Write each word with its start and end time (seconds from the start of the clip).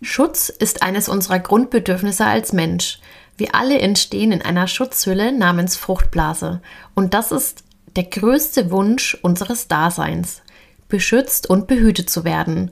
Schutz 0.00 0.48
ist 0.48 0.82
eines 0.82 1.08
unserer 1.08 1.40
Grundbedürfnisse 1.40 2.24
als 2.24 2.52
Mensch. 2.52 3.00
Wir 3.36 3.56
alle 3.56 3.80
entstehen 3.80 4.30
in 4.30 4.42
einer 4.42 4.68
Schutzhülle 4.68 5.36
namens 5.36 5.76
Fruchtblase. 5.76 6.60
Und 6.94 7.14
das 7.14 7.32
ist 7.32 7.64
der 7.96 8.04
größte 8.04 8.70
Wunsch 8.70 9.18
unseres 9.22 9.66
Daseins, 9.66 10.42
beschützt 10.88 11.50
und 11.50 11.66
behütet 11.66 12.10
zu 12.10 12.22
werden. 12.24 12.70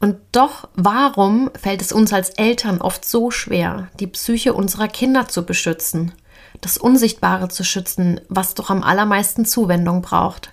Und 0.00 0.16
doch, 0.32 0.68
warum 0.74 1.50
fällt 1.54 1.82
es 1.82 1.92
uns 1.92 2.14
als 2.14 2.30
Eltern 2.30 2.80
oft 2.80 3.04
so 3.04 3.30
schwer, 3.30 3.88
die 4.00 4.06
Psyche 4.06 4.54
unserer 4.54 4.88
Kinder 4.88 5.28
zu 5.28 5.44
beschützen, 5.44 6.12
das 6.62 6.78
Unsichtbare 6.78 7.48
zu 7.48 7.62
schützen, 7.62 8.22
was 8.28 8.54
doch 8.54 8.70
am 8.70 8.82
allermeisten 8.82 9.44
Zuwendung 9.44 10.00
braucht? 10.00 10.52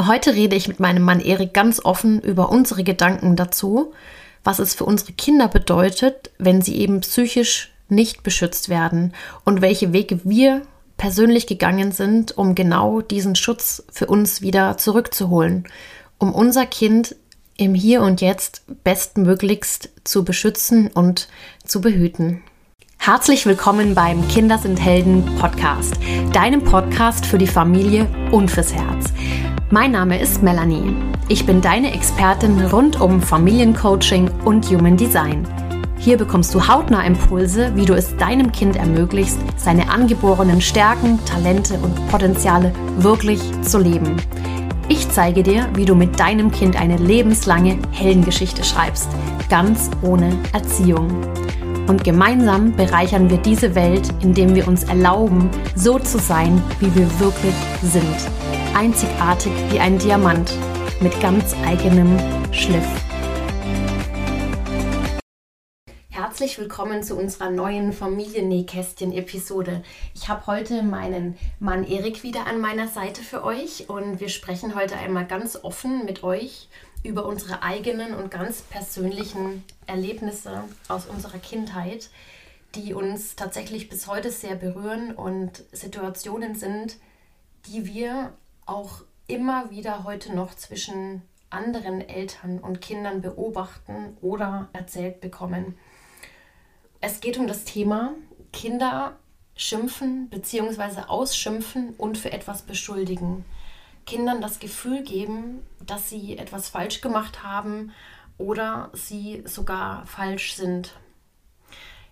Heute 0.00 0.34
rede 0.34 0.56
ich 0.56 0.66
mit 0.66 0.80
meinem 0.80 1.04
Mann 1.04 1.20
Erik 1.20 1.54
ganz 1.54 1.84
offen 1.84 2.20
über 2.20 2.48
unsere 2.48 2.82
Gedanken 2.82 3.36
dazu 3.36 3.92
was 4.44 4.58
es 4.58 4.74
für 4.74 4.84
unsere 4.84 5.12
Kinder 5.12 5.48
bedeutet, 5.48 6.30
wenn 6.38 6.62
sie 6.62 6.76
eben 6.76 7.00
psychisch 7.00 7.72
nicht 7.88 8.22
beschützt 8.22 8.68
werden 8.68 9.14
und 9.44 9.60
welche 9.60 9.92
Wege 9.92 10.20
wir 10.24 10.62
persönlich 10.96 11.46
gegangen 11.46 11.92
sind, 11.92 12.36
um 12.36 12.54
genau 12.54 13.00
diesen 13.00 13.34
Schutz 13.34 13.82
für 13.90 14.06
uns 14.06 14.42
wieder 14.42 14.76
zurückzuholen, 14.76 15.64
um 16.18 16.34
unser 16.34 16.66
Kind 16.66 17.16
im 17.56 17.74
Hier 17.74 18.02
und 18.02 18.20
Jetzt 18.20 18.62
bestmöglichst 18.84 19.90
zu 20.04 20.24
beschützen 20.24 20.88
und 20.88 21.28
zu 21.64 21.80
behüten. 21.80 22.42
Herzlich 22.98 23.46
willkommen 23.46 23.94
beim 23.94 24.28
Kinder 24.28 24.58
sind 24.58 24.78
Helden 24.78 25.24
Podcast, 25.38 25.94
deinem 26.34 26.62
Podcast 26.62 27.24
für 27.24 27.38
die 27.38 27.46
Familie 27.46 28.06
und 28.30 28.50
fürs 28.50 28.74
Herz. 28.74 29.06
Mein 29.72 29.92
Name 29.92 30.18
ist 30.18 30.42
Melanie. 30.42 30.96
Ich 31.28 31.46
bin 31.46 31.60
deine 31.60 31.94
Expertin 31.94 32.60
rund 32.60 33.00
um 33.00 33.22
Familiencoaching 33.22 34.28
und 34.44 34.68
Human 34.68 34.96
Design. 34.96 35.46
Hier 35.96 36.16
bekommst 36.16 36.52
du 36.52 36.66
hautnah 36.66 37.06
Impulse, 37.06 37.70
wie 37.76 37.84
du 37.84 37.94
es 37.94 38.16
deinem 38.16 38.50
Kind 38.50 38.74
ermöglicht, 38.74 39.36
seine 39.56 39.88
angeborenen 39.88 40.60
Stärken, 40.60 41.24
Talente 41.24 41.74
und 41.74 41.94
Potenziale 42.08 42.72
wirklich 42.96 43.40
zu 43.62 43.78
leben. 43.78 44.16
Ich 44.88 45.08
zeige 45.08 45.44
dir, 45.44 45.68
wie 45.74 45.84
du 45.84 45.94
mit 45.94 46.18
deinem 46.18 46.50
Kind 46.50 46.74
eine 46.74 46.96
lebenslange 46.96 47.78
Heldengeschichte 47.92 48.64
schreibst, 48.64 49.08
ganz 49.48 49.88
ohne 50.02 50.36
Erziehung. 50.52 51.12
Und 51.86 52.02
gemeinsam 52.02 52.72
bereichern 52.72 53.30
wir 53.30 53.38
diese 53.38 53.76
Welt, 53.76 54.08
indem 54.20 54.56
wir 54.56 54.66
uns 54.66 54.82
erlauben, 54.82 55.48
so 55.76 56.00
zu 56.00 56.18
sein, 56.18 56.60
wie 56.80 56.92
wir 56.92 57.20
wirklich 57.20 57.54
sind 57.82 58.59
einzigartig 58.74 59.52
wie 59.70 59.80
ein 59.80 59.98
Diamant 59.98 60.52
mit 61.00 61.18
ganz 61.20 61.54
eigenem 61.64 62.16
Schliff. 62.52 62.86
Herzlich 66.08 66.58
willkommen 66.58 67.02
zu 67.02 67.16
unserer 67.16 67.50
neuen 67.50 67.92
Familiennähkästchen-Episode. 67.92 69.82
Ich 70.14 70.28
habe 70.28 70.46
heute 70.46 70.82
meinen 70.82 71.36
Mann 71.58 71.84
Erik 71.84 72.22
wieder 72.22 72.46
an 72.46 72.60
meiner 72.60 72.88
Seite 72.88 73.22
für 73.22 73.44
euch 73.44 73.88
und 73.88 74.20
wir 74.20 74.28
sprechen 74.28 74.74
heute 74.74 74.96
einmal 74.96 75.26
ganz 75.26 75.56
offen 75.62 76.04
mit 76.04 76.22
euch 76.22 76.68
über 77.02 77.26
unsere 77.26 77.62
eigenen 77.62 78.14
und 78.14 78.30
ganz 78.30 78.62
persönlichen 78.62 79.64
Erlebnisse 79.86 80.64
aus 80.88 81.06
unserer 81.06 81.38
Kindheit, 81.38 82.10
die 82.74 82.94
uns 82.94 83.36
tatsächlich 83.36 83.88
bis 83.88 84.06
heute 84.06 84.30
sehr 84.30 84.54
berühren 84.54 85.14
und 85.14 85.64
Situationen 85.72 86.54
sind, 86.54 86.96
die 87.66 87.86
wir 87.86 88.32
auch 88.70 89.02
immer 89.26 89.70
wieder 89.70 90.04
heute 90.04 90.34
noch 90.34 90.54
zwischen 90.54 91.22
anderen 91.50 92.00
Eltern 92.00 92.58
und 92.60 92.80
Kindern 92.80 93.20
beobachten 93.20 94.16
oder 94.20 94.68
erzählt 94.72 95.20
bekommen. 95.20 95.76
Es 97.00 97.20
geht 97.20 97.36
um 97.38 97.46
das 97.46 97.64
Thema 97.64 98.14
Kinder 98.52 99.16
schimpfen 99.56 100.28
bzw. 100.28 101.02
ausschimpfen 101.08 101.94
und 101.98 102.16
für 102.16 102.32
etwas 102.32 102.62
beschuldigen. 102.62 103.44
Kindern 104.06 104.40
das 104.40 104.58
Gefühl 104.60 105.02
geben, 105.02 105.66
dass 105.84 106.08
sie 106.08 106.38
etwas 106.38 106.68
falsch 106.68 107.00
gemacht 107.00 107.42
haben 107.42 107.92
oder 108.38 108.90
sie 108.92 109.42
sogar 109.46 110.06
falsch 110.06 110.54
sind. 110.54 110.94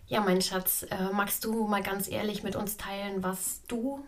Ja, 0.07 0.21
mein 0.21 0.43
Schatz, 0.43 0.85
äh, 0.91 1.11
magst 1.13 1.45
du 1.45 1.67
mal 1.67 1.83
ganz 1.83 2.09
ehrlich 2.09 2.43
mit 2.43 2.57
uns 2.57 2.77
teilen, 2.77 3.23
was 3.23 3.63
du 3.69 4.05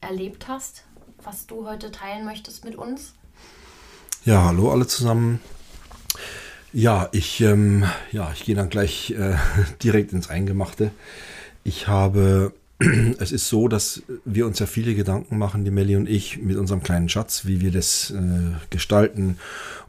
erlebt 0.00 0.48
hast 0.48 0.84
was 1.24 1.46
du 1.46 1.66
heute 1.66 1.90
teilen 1.90 2.24
möchtest 2.24 2.64
mit 2.64 2.76
uns. 2.76 3.14
Ja, 4.24 4.44
hallo 4.44 4.70
alle 4.70 4.86
zusammen. 4.86 5.40
Ja, 6.72 7.08
ich, 7.12 7.40
ähm, 7.40 7.84
ja, 8.12 8.30
ich 8.34 8.44
gehe 8.44 8.54
dann 8.54 8.68
gleich 8.68 9.10
äh, 9.12 9.36
direkt 9.82 10.12
ins 10.12 10.28
Eingemachte. 10.28 10.90
Ich 11.64 11.88
habe, 11.88 12.52
es 13.18 13.32
ist 13.32 13.48
so, 13.48 13.68
dass 13.68 14.02
wir 14.24 14.46
uns 14.46 14.58
ja 14.58 14.66
viele 14.66 14.94
Gedanken 14.94 15.38
machen, 15.38 15.64
die 15.64 15.70
Melli 15.70 15.96
und 15.96 16.08
ich, 16.08 16.38
mit 16.38 16.56
unserem 16.56 16.82
kleinen 16.82 17.08
Schatz, 17.08 17.46
wie 17.46 17.60
wir 17.60 17.70
das 17.70 18.10
äh, 18.10 18.56
gestalten 18.70 19.38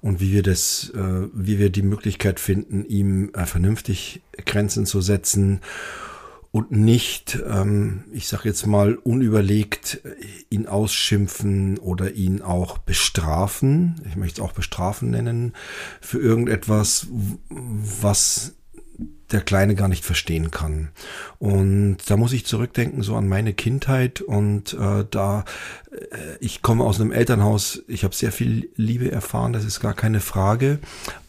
und 0.01 0.21
wie 0.21 0.31
wir 0.31 0.43
das, 0.43 0.91
äh, 0.95 1.27
wie 1.33 1.59
wir 1.59 1.69
die 1.69 1.81
Möglichkeit 1.81 2.39
finden, 2.39 2.85
ihm 2.85 3.31
äh, 3.33 3.45
vernünftig 3.45 4.21
Grenzen 4.45 4.85
zu 4.85 5.01
setzen 5.01 5.59
und 6.51 6.71
nicht, 6.71 7.39
ähm, 7.47 8.05
ich 8.11 8.27
sage 8.27 8.49
jetzt 8.49 8.65
mal, 8.65 8.95
unüberlegt 8.95 10.01
ihn 10.49 10.67
ausschimpfen 10.67 11.77
oder 11.77 12.13
ihn 12.13 12.41
auch 12.41 12.79
bestrafen. 12.79 14.01
Ich 14.07 14.15
möchte 14.15 14.41
es 14.41 14.47
auch 14.47 14.53
bestrafen 14.53 15.11
nennen 15.11 15.53
für 16.01 16.19
irgendetwas, 16.19 17.07
was 17.49 18.55
der 19.31 19.41
Kleine 19.41 19.75
gar 19.75 19.87
nicht 19.87 20.05
verstehen 20.05 20.51
kann. 20.51 20.89
Und 21.37 21.97
da 22.07 22.17
muss 22.17 22.33
ich 22.33 22.45
zurückdenken 22.45 23.03
so 23.03 23.15
an 23.15 23.27
meine 23.27 23.53
Kindheit 23.53 24.21
und 24.21 24.73
äh, 24.73 25.05
da 25.09 25.45
äh, 25.91 26.17
ich 26.39 26.61
komme 26.61 26.83
aus 26.83 26.99
einem 26.99 27.11
Elternhaus, 27.11 27.83
ich 27.87 28.03
habe 28.03 28.15
sehr 28.15 28.31
viel 28.31 28.69
Liebe 28.75 29.11
erfahren, 29.11 29.53
das 29.53 29.65
ist 29.65 29.79
gar 29.79 29.93
keine 29.93 30.19
Frage, 30.19 30.79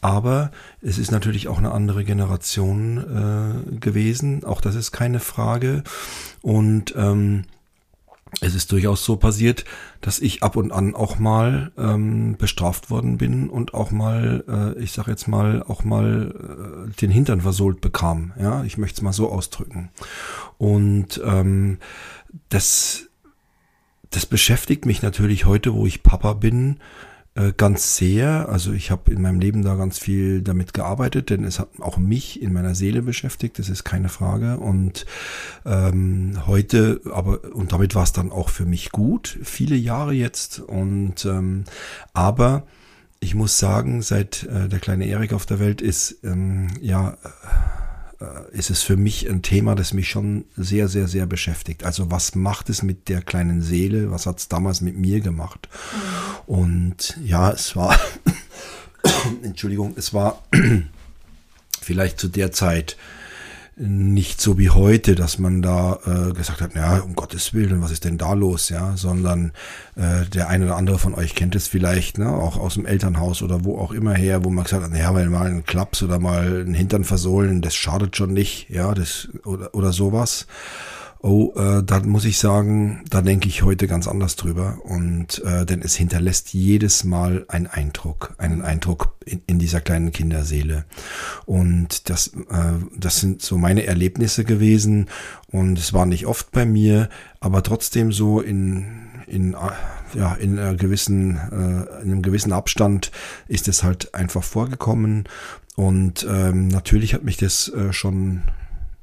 aber 0.01 0.51
es 0.81 0.97
ist 0.97 1.11
natürlich 1.11 1.47
auch 1.47 1.57
eine 1.57 1.71
andere 1.71 2.03
Generation 2.03 2.97
äh, 2.97 3.75
gewesen, 3.79 4.43
auch 4.43 4.61
das 4.61 4.75
ist 4.75 4.91
keine 4.91 5.19
Frage. 5.19 5.83
Und 6.41 6.93
ähm, 6.97 7.43
es 8.39 8.55
ist 8.55 8.71
durchaus 8.71 9.03
so 9.03 9.17
passiert, 9.17 9.65
dass 9.99 10.19
ich 10.19 10.41
ab 10.41 10.55
und 10.55 10.71
an 10.71 10.95
auch 10.95 11.19
mal 11.19 11.71
ähm, 11.77 12.37
bestraft 12.37 12.89
worden 12.89 13.17
bin 13.17 13.49
und 13.49 13.73
auch 13.73 13.91
mal, 13.91 14.43
äh, 14.47 14.81
ich 14.81 14.93
sag 14.93 15.07
jetzt 15.07 15.27
mal, 15.27 15.63
auch 15.63 15.83
mal 15.83 16.87
äh, 16.89 17.01
den 17.01 17.11
Hintern 17.11 17.41
versohlt 17.41 17.81
bekam. 17.81 18.31
Ja, 18.39 18.63
ich 18.63 18.77
möchte 18.77 18.99
es 18.99 19.01
mal 19.01 19.11
so 19.13 19.29
ausdrücken. 19.29 19.89
Und 20.57 21.21
ähm, 21.25 21.79
das, 22.47 23.09
das 24.11 24.25
beschäftigt 24.25 24.85
mich 24.85 25.01
natürlich 25.01 25.45
heute, 25.45 25.73
wo 25.73 25.85
ich 25.85 26.03
Papa 26.03 26.33
bin, 26.33 26.79
äh, 27.35 27.53
ganz 27.55 27.95
sehr. 27.95 28.49
Also 28.49 28.73
ich 28.73 28.91
habe 28.91 29.11
in 29.11 29.21
meinem 29.21 29.39
Leben 29.39 29.63
da 29.63 29.75
ganz 29.75 29.97
viel 29.97 30.41
damit 30.41 30.73
gearbeitet, 30.73 31.29
denn 31.29 31.45
es 31.45 31.59
hat 31.59 31.69
auch 31.79 31.97
mich 31.97 32.41
in 32.41 32.51
meiner 32.51 32.75
Seele 32.75 33.01
beschäftigt, 33.01 33.57
das 33.57 33.69
ist 33.69 33.83
keine 33.83 34.09
Frage. 34.09 34.57
Und 34.57 35.05
ähm, 35.65 36.45
heute, 36.45 36.99
aber 37.13 37.39
und 37.53 37.71
damit 37.71 37.95
war 37.95 38.03
es 38.03 38.11
dann 38.11 38.31
auch 38.31 38.49
für 38.49 38.65
mich 38.65 38.91
gut, 38.91 39.39
viele 39.43 39.75
Jahre 39.75 40.13
jetzt. 40.13 40.59
Und 40.59 41.25
ähm, 41.25 41.63
aber 42.13 42.63
ich 43.21 43.35
muss 43.35 43.57
sagen, 43.57 44.01
seit 44.01 44.43
äh, 44.43 44.67
der 44.67 44.79
kleine 44.79 45.05
Erik 45.05 45.31
auf 45.31 45.45
der 45.45 45.59
Welt 45.59 45.81
ist, 45.81 46.17
ähm, 46.23 46.67
ja, 46.81 47.11
äh, 47.11 47.15
ist 48.51 48.69
es 48.69 48.83
für 48.83 48.97
mich 48.97 49.29
ein 49.29 49.41
Thema, 49.41 49.75
das 49.75 49.93
mich 49.93 50.09
schon 50.09 50.45
sehr, 50.55 50.87
sehr, 50.87 51.07
sehr 51.07 51.25
beschäftigt. 51.25 51.83
Also 51.83 52.11
was 52.11 52.35
macht 52.35 52.69
es 52.69 52.83
mit 52.83 53.09
der 53.09 53.21
kleinen 53.21 53.61
Seele? 53.61 54.11
Was 54.11 54.25
hat 54.25 54.39
es 54.39 54.47
damals 54.47 54.81
mit 54.81 54.97
mir 54.97 55.21
gemacht? 55.21 55.69
Mhm. 56.47 56.53
Und 56.53 57.17
ja, 57.23 57.51
es 57.51 57.75
war, 57.75 57.99
Entschuldigung, 59.43 59.93
es 59.97 60.13
war 60.13 60.43
vielleicht 61.81 62.19
zu 62.19 62.27
der 62.27 62.51
Zeit 62.51 62.97
nicht 63.77 64.41
so 64.41 64.57
wie 64.57 64.69
heute, 64.69 65.15
dass 65.15 65.39
man 65.39 65.61
da 65.61 65.97
äh, 66.05 66.33
gesagt 66.33 66.61
hat, 66.61 66.75
ja, 66.75 66.99
um 66.99 67.15
Gottes 67.15 67.53
Willen, 67.53 67.81
was 67.81 67.91
ist 67.91 68.03
denn 68.03 68.17
da 68.17 68.33
los, 68.33 68.69
ja, 68.69 68.97
sondern 68.97 69.53
äh, 69.95 70.25
der 70.25 70.49
eine 70.49 70.65
oder 70.65 70.75
andere 70.75 70.99
von 70.99 71.15
euch 71.15 71.35
kennt 71.35 71.55
es 71.55 71.67
vielleicht, 71.67 72.17
ne, 72.17 72.29
auch 72.29 72.57
aus 72.57 72.73
dem 72.73 72.85
Elternhaus 72.85 73.41
oder 73.41 73.63
wo 73.63 73.77
auch 73.77 73.93
immer 73.93 74.13
her, 74.13 74.43
wo 74.43 74.49
man 74.49 74.65
gesagt 74.65 74.83
hat, 74.83 74.91
naja, 74.91 75.13
weil 75.15 75.29
mal 75.29 75.47
ein 75.47 75.65
Klaps 75.65 76.03
oder 76.03 76.19
mal 76.19 76.65
ein 76.67 76.73
Hintern 76.73 77.05
versohlen, 77.05 77.61
das 77.61 77.73
schadet 77.73 78.17
schon 78.17 78.33
nicht, 78.33 78.69
ja, 78.69 78.93
das 78.93 79.29
oder, 79.45 79.73
oder 79.73 79.93
sowas. 79.93 80.47
Oh, 81.23 81.53
äh, 81.55 81.83
da 81.83 81.99
muss 81.99 82.25
ich 82.25 82.39
sagen, 82.39 83.03
da 83.07 83.21
denke 83.21 83.47
ich 83.47 83.61
heute 83.61 83.85
ganz 83.85 84.07
anders 84.07 84.35
drüber. 84.35 84.79
Und 84.83 85.39
äh, 85.45 85.67
denn 85.67 85.83
es 85.83 85.95
hinterlässt 85.95 86.51
jedes 86.53 87.03
Mal 87.03 87.45
einen 87.47 87.67
Eindruck, 87.67 88.33
einen 88.39 88.63
Eindruck 88.63 89.15
in, 89.23 89.39
in 89.45 89.59
dieser 89.59 89.81
kleinen 89.81 90.11
Kinderseele. 90.11 90.85
Und 91.45 92.09
das, 92.09 92.29
äh, 92.49 92.73
das 92.97 93.19
sind 93.19 93.43
so 93.43 93.59
meine 93.59 93.85
Erlebnisse 93.85 94.45
gewesen. 94.45 95.09
Und 95.51 95.77
es 95.77 95.93
war 95.93 96.07
nicht 96.07 96.25
oft 96.25 96.51
bei 96.51 96.65
mir, 96.65 97.07
aber 97.39 97.61
trotzdem 97.61 98.11
so 98.11 98.41
in, 98.41 98.87
in 99.27 99.55
ja, 100.15 100.33
in, 100.33 100.57
einer 100.57 100.73
gewissen, 100.73 101.37
äh, 101.37 102.01
in 102.01 102.11
einem 102.11 102.21
gewissen 102.23 102.51
Abstand 102.51 103.11
ist 103.47 103.67
es 103.67 103.83
halt 103.83 104.15
einfach 104.15 104.43
vorgekommen. 104.43 105.25
Und 105.75 106.25
ähm, 106.27 106.67
natürlich 106.67 107.13
hat 107.13 107.23
mich 107.23 107.37
das 107.37 107.69
äh, 107.69 107.93
schon 107.93 108.41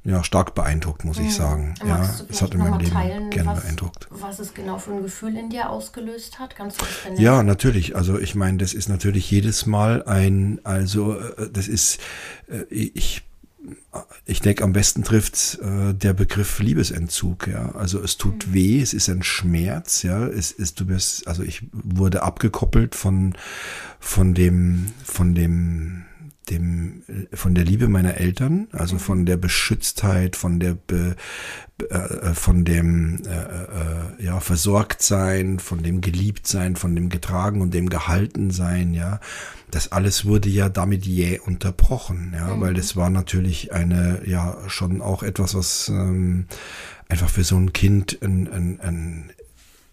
ja, 0.03 0.23
stark 0.23 0.55
beeindruckt, 0.55 1.03
muss 1.03 1.17
ich 1.17 1.25
mhm. 1.25 1.31
sagen. 1.31 1.75
Magst 1.83 2.19
ja, 2.21 2.25
es 2.29 2.41
hat 2.41 2.53
in 2.53 2.59
meinem 2.59 2.79
Leben 2.79 2.91
teilen, 2.91 3.29
gern 3.29 3.47
was, 3.47 3.61
beeindruckt. 3.61 4.07
Was 4.09 4.39
es 4.39 4.53
genau 4.53 4.77
für 4.77 4.93
ein 4.93 5.03
Gefühl 5.03 5.35
in 5.35 5.49
dir 5.49 5.69
ausgelöst 5.69 6.39
hat? 6.39 6.55
Kannst 6.55 6.81
du 6.81 6.85
das 7.09 7.19
Ja, 7.19 7.43
natürlich. 7.43 7.95
Also 7.95 8.17
ich 8.17 8.33
meine, 8.33 8.57
das 8.57 8.73
ist 8.73 8.87
natürlich 8.87 9.29
jedes 9.29 9.65
Mal 9.65 10.03
ein, 10.03 10.59
also 10.63 11.19
äh, 11.19 11.49
das 11.51 11.67
ist, 11.67 11.99
äh, 12.47 12.63
ich 12.69 13.23
ich 14.25 14.39
denke, 14.39 14.63
am 14.63 14.71
besten 14.71 15.03
trifft 15.03 15.59
äh, 15.61 15.93
der 15.93 16.13
Begriff 16.13 16.59
Liebesentzug. 16.59 17.47
Ja, 17.47 17.73
also 17.73 18.01
es 18.01 18.17
tut 18.17 18.47
mhm. 18.47 18.53
weh, 18.53 18.81
es 18.81 18.93
ist 18.93 19.09
ein 19.09 19.21
Schmerz. 19.21 20.03
Ja, 20.03 20.25
es 20.27 20.51
ist 20.51 20.79
du 20.79 20.85
bist, 20.85 21.27
also 21.27 21.43
ich 21.43 21.63
wurde 21.73 22.23
abgekoppelt 22.23 22.95
von 22.95 23.33
von 23.99 24.33
dem 24.33 24.93
von 25.03 25.35
dem 25.35 26.05
dem, 26.49 27.03
von 27.33 27.55
der 27.55 27.63
Liebe 27.63 27.87
meiner 27.87 28.15
Eltern, 28.15 28.67
also 28.71 28.95
mhm. 28.95 28.99
von 28.99 29.25
der 29.25 29.37
Beschütztheit, 29.37 30.35
von 30.35 30.59
der 30.59 30.73
Be, 30.73 31.15
äh, 31.89 32.33
von 32.33 32.65
dem 32.65 33.21
äh, 33.25 33.29
äh, 33.29 34.23
ja 34.25 34.39
Versorgtsein, 34.39 35.59
von 35.59 35.83
dem 35.83 36.01
Geliebtsein, 36.01 36.75
von 36.75 36.95
dem 36.95 37.09
Getragen 37.09 37.61
und 37.61 37.73
dem 37.73 37.89
Gehaltensein, 37.89 38.93
ja. 38.93 39.19
Das 39.71 39.91
alles 39.91 40.25
wurde 40.25 40.49
ja 40.49 40.67
damit 40.67 41.05
jäh 41.05 41.39
unterbrochen, 41.39 42.33
ja, 42.35 42.55
mhm. 42.55 42.61
weil 42.61 42.73
das 42.73 42.95
war 42.95 43.09
natürlich 43.09 43.71
eine, 43.71 44.21
ja, 44.25 44.57
schon 44.67 45.01
auch 45.01 45.23
etwas, 45.23 45.55
was 45.55 45.89
ähm, 45.89 46.45
einfach 47.07 47.29
für 47.29 47.43
so 47.43 47.55
ein 47.55 47.73
Kind 47.73 48.17
ein, 48.21 48.47
ein, 48.51 48.79
ein 48.81 49.31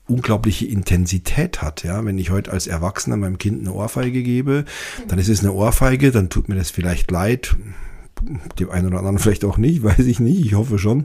unglaubliche 0.08 0.66
Intensität 0.66 1.62
hat. 1.62 1.82
Ja, 1.84 2.04
wenn 2.04 2.18
ich 2.18 2.30
heute 2.30 2.52
als 2.52 2.66
Erwachsener 2.66 3.16
meinem 3.16 3.38
Kind 3.38 3.60
eine 3.60 3.72
Ohrfeige 3.72 4.22
gebe, 4.22 4.64
dann 5.08 5.18
ist 5.18 5.28
es 5.28 5.40
eine 5.40 5.52
Ohrfeige, 5.52 6.10
dann 6.10 6.30
tut 6.30 6.48
mir 6.48 6.54
das 6.54 6.70
vielleicht 6.70 7.10
leid. 7.10 7.56
Dem 8.58 8.70
einen 8.70 8.86
oder 8.86 8.98
anderen 8.98 9.18
vielleicht 9.18 9.44
auch 9.44 9.58
nicht, 9.58 9.82
weiß 9.82 10.00
ich 10.00 10.20
nicht, 10.20 10.44
ich 10.44 10.54
hoffe 10.54 10.78
schon. 10.78 11.04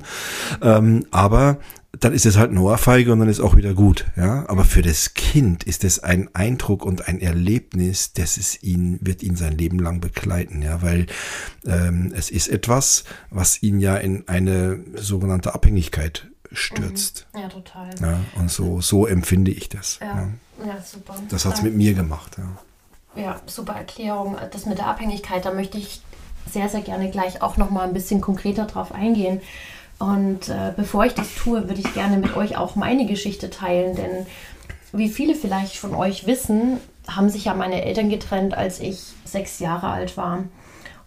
Ähm, 0.61 1.05
aber 1.11 1.57
dann 1.99 2.13
ist 2.13 2.25
es 2.25 2.37
halt 2.37 2.51
eine 2.51 2.61
Ohrfeige 2.61 3.11
und 3.11 3.19
dann 3.19 3.27
ist 3.27 3.41
auch 3.41 3.55
wieder 3.55 3.73
gut. 3.73 4.05
Ja, 4.15 4.47
aber 4.47 4.63
für 4.63 4.81
das 4.81 5.13
Kind 5.13 5.65
ist 5.65 5.83
es 5.83 5.99
ein 5.99 6.29
Eindruck 6.33 6.85
und 6.85 7.07
ein 7.07 7.19
Erlebnis, 7.19 8.13
das 8.13 8.37
es 8.37 8.63
ihn 8.63 8.97
wird 9.01 9.23
ihn 9.23 9.35
sein 9.35 9.57
Leben 9.57 9.77
lang 9.77 9.99
begleiten. 9.99 10.61
Ja, 10.61 10.81
weil 10.81 11.07
ähm, 11.65 12.13
es 12.15 12.29
ist 12.29 12.47
etwas, 12.47 13.03
was 13.29 13.61
ihn 13.61 13.79
ja 13.79 13.97
in 13.97 14.27
eine 14.27 14.79
sogenannte 14.95 15.53
Abhängigkeit 15.53 16.30
stürzt. 16.51 17.27
Mhm. 17.33 17.39
Ja, 17.39 17.49
total. 17.49 17.89
Ja, 18.01 18.19
und 18.35 18.51
so, 18.51 18.81
so 18.81 19.05
empfinde 19.05 19.51
ich 19.51 19.69
das. 19.69 19.99
Ja, 20.01 20.07
ja. 20.07 20.67
ja 20.67 20.81
super. 20.81 21.15
Das 21.29 21.45
hat 21.45 21.55
es 21.55 21.61
mit 21.61 21.75
mir 21.75 21.93
gemacht. 21.93 22.37
Ja. 22.37 23.21
ja, 23.21 23.41
super 23.45 23.73
Erklärung. 23.73 24.37
Das 24.51 24.65
mit 24.65 24.77
der 24.77 24.87
Abhängigkeit, 24.87 25.45
da 25.45 25.53
möchte 25.53 25.77
ich 25.77 26.01
sehr, 26.49 26.69
sehr 26.69 26.81
gerne 26.81 27.09
gleich 27.09 27.41
auch 27.41 27.57
noch 27.57 27.69
mal 27.69 27.87
ein 27.87 27.93
bisschen 27.93 28.21
konkreter 28.21 28.65
drauf 28.65 28.93
eingehen. 28.93 29.41
Und 29.99 30.49
äh, 30.49 30.73
bevor 30.75 31.05
ich 31.05 31.13
das 31.13 31.35
tue, 31.35 31.67
würde 31.67 31.79
ich 31.79 31.93
gerne 31.93 32.17
mit 32.17 32.35
euch 32.35 32.57
auch 32.57 32.75
meine 32.75 33.05
Geschichte 33.05 33.49
teilen, 33.51 33.95
denn 33.95 34.25
wie 34.93 35.09
viele 35.09 35.35
vielleicht 35.35 35.77
von 35.77 35.93
euch 35.93 36.25
wissen, 36.25 36.79
haben 37.07 37.29
sich 37.29 37.45
ja 37.45 37.53
meine 37.53 37.83
Eltern 37.83 38.09
getrennt, 38.09 38.55
als 38.55 38.79
ich 38.79 38.99
sechs 39.25 39.59
Jahre 39.59 39.87
alt 39.87 40.17
war. 40.17 40.43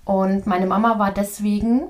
Und 0.04 0.46
meine 0.46 0.66
Mama 0.66 0.98
war 0.98 1.12
deswegen 1.12 1.82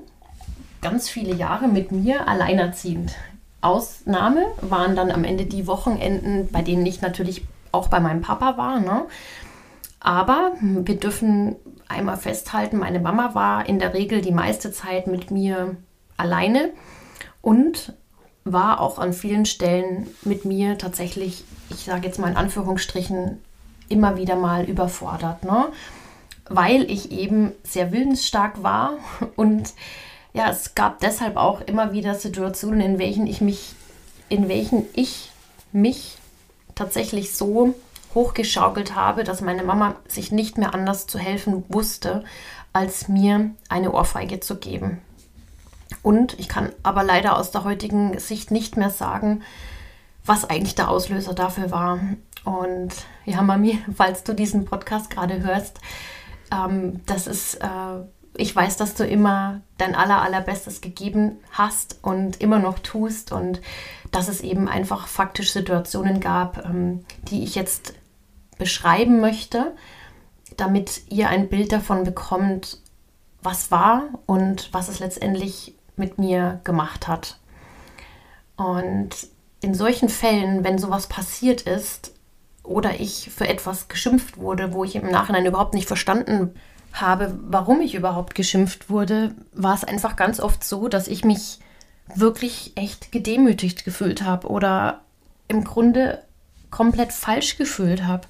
ganz 0.81 1.09
viele 1.09 1.33
Jahre 1.35 1.67
mit 1.67 1.91
mir 1.91 2.27
alleinerziehend. 2.27 3.15
Ausnahme 3.61 4.45
waren 4.61 4.95
dann 4.95 5.11
am 5.11 5.23
Ende 5.23 5.45
die 5.45 5.67
Wochenenden, 5.67 6.49
bei 6.51 6.61
denen 6.61 6.85
ich 6.85 7.01
natürlich 7.01 7.45
auch 7.71 7.87
bei 7.87 7.99
meinem 7.99 8.21
Papa 8.21 8.57
war. 8.57 8.79
Ne? 8.79 9.05
Aber 9.99 10.53
wir 10.61 10.99
dürfen 10.99 11.55
einmal 11.87 12.17
festhalten, 12.17 12.77
meine 12.77 12.99
Mama 12.99 13.35
war 13.35 13.67
in 13.67 13.79
der 13.79 13.93
Regel 13.93 14.21
die 14.21 14.31
meiste 14.31 14.71
Zeit 14.71 15.07
mit 15.07 15.31
mir 15.31 15.75
alleine 16.17 16.71
und 17.41 17.93
war 18.43 18.79
auch 18.79 18.99
an 18.99 19.13
vielen 19.13 19.45
Stellen 19.45 20.07
mit 20.23 20.45
mir 20.45 20.77
tatsächlich, 20.77 21.43
ich 21.69 21.85
sage 21.85 22.05
jetzt 22.05 22.19
mal 22.19 22.29
in 22.29 22.37
Anführungsstrichen, 22.37 23.41
immer 23.89 24.17
wieder 24.17 24.35
mal 24.35 24.65
überfordert. 24.65 25.43
Ne? 25.43 25.65
Weil 26.47 26.89
ich 26.89 27.11
eben 27.11 27.51
sehr 27.63 27.91
willensstark 27.91 28.61
war 28.61 28.93
und 29.35 29.73
ja, 30.35 30.49
es 30.49 30.75
gab 30.75 30.99
deshalb 30.99 31.37
auch 31.37 31.61
immer 31.61 31.93
wieder 31.93 32.13
Situationen, 32.13 32.81
in 32.81 32.99
welchen 32.99 33.25
ich 33.25 33.39
mich, 33.39 33.73
in 34.27 34.49
welchen 34.49 34.85
ich 34.93 35.31
mich 35.71 36.17
tatsächlich 36.75 37.33
so 37.35 37.73
hochgeschaukelt 38.13 38.95
habe, 38.95 39.23
dass 39.23 39.39
meine 39.39 39.63
Mama 39.63 39.95
sich 40.09 40.33
nicht 40.33 40.57
mehr 40.57 40.73
anders 40.73 41.07
zu 41.07 41.19
helfen 41.19 41.63
wusste, 41.69 42.25
als 42.73 43.07
mir 43.07 43.51
eine 43.69 43.93
Ohrfeige 43.93 44.41
zu 44.41 44.57
geben. 44.57 44.99
Und 46.03 46.37
ich 46.37 46.49
kann 46.49 46.73
aber 46.83 47.03
leider 47.03 47.37
aus 47.37 47.51
der 47.51 47.63
heutigen 47.63 48.19
Sicht 48.19 48.51
nicht 48.51 48.75
mehr 48.75 48.89
sagen, 48.89 49.41
was 50.25 50.43
eigentlich 50.43 50.75
der 50.75 50.89
Auslöser 50.89 51.33
dafür 51.33 51.71
war. 51.71 51.99
Und 52.43 52.89
ja, 53.23 53.41
Mami, 53.41 53.79
falls 53.95 54.25
du 54.25 54.33
diesen 54.33 54.65
Podcast 54.65 55.09
gerade 55.09 55.41
hörst, 55.41 55.79
ähm, 56.51 56.99
das 57.05 57.25
ist 57.25 57.55
äh, 57.55 57.67
ich 58.37 58.55
weiß, 58.55 58.77
dass 58.77 58.95
du 58.95 59.05
immer 59.05 59.61
dein 59.77 59.95
aller, 59.95 60.21
allerbestes 60.21 60.81
gegeben 60.81 61.37
hast 61.51 61.99
und 62.01 62.41
immer 62.41 62.59
noch 62.59 62.79
tust 62.79 63.31
und 63.31 63.61
dass 64.11 64.27
es 64.27 64.41
eben 64.41 64.67
einfach 64.67 65.07
faktisch 65.07 65.51
Situationen 65.51 66.19
gab, 66.19 66.65
ähm, 66.65 67.05
die 67.29 67.43
ich 67.43 67.55
jetzt 67.55 67.93
beschreiben 68.57 69.19
möchte, 69.19 69.73
damit 70.57 71.01
ihr 71.09 71.29
ein 71.29 71.49
Bild 71.49 71.71
davon 71.71 72.03
bekommt, 72.03 72.79
was 73.41 73.71
war 73.71 74.09
und 74.25 74.69
was 74.73 74.87
es 74.87 74.99
letztendlich 74.99 75.75
mit 75.97 76.17
mir 76.17 76.59
gemacht 76.63 77.07
hat. 77.07 77.37
Und 78.55 79.09
in 79.61 79.73
solchen 79.73 80.09
Fällen, 80.09 80.63
wenn 80.63 80.77
sowas 80.77 81.07
passiert 81.07 81.61
ist 81.61 82.13
oder 82.63 82.99
ich 82.99 83.29
für 83.35 83.47
etwas 83.47 83.87
geschimpft 83.87 84.37
wurde, 84.37 84.73
wo 84.73 84.83
ich 84.83 84.95
im 84.95 85.09
Nachhinein 85.09 85.45
überhaupt 85.45 85.73
nicht 85.73 85.87
verstanden 85.87 86.39
habe, 86.39 86.53
habe, 87.01 87.37
warum 87.43 87.81
ich 87.81 87.95
überhaupt 87.95 88.35
geschimpft 88.35 88.89
wurde, 88.89 89.35
war 89.53 89.75
es 89.75 89.83
einfach 89.83 90.15
ganz 90.15 90.39
oft 90.39 90.63
so, 90.63 90.87
dass 90.87 91.07
ich 91.07 91.23
mich 91.23 91.59
wirklich 92.13 92.73
echt 92.75 93.11
gedemütigt 93.11 93.83
gefühlt 93.83 94.23
habe 94.23 94.47
oder 94.47 95.01
im 95.47 95.63
Grunde 95.63 96.23
komplett 96.69 97.11
falsch 97.11 97.57
gefühlt 97.57 98.03
habe. 98.03 98.27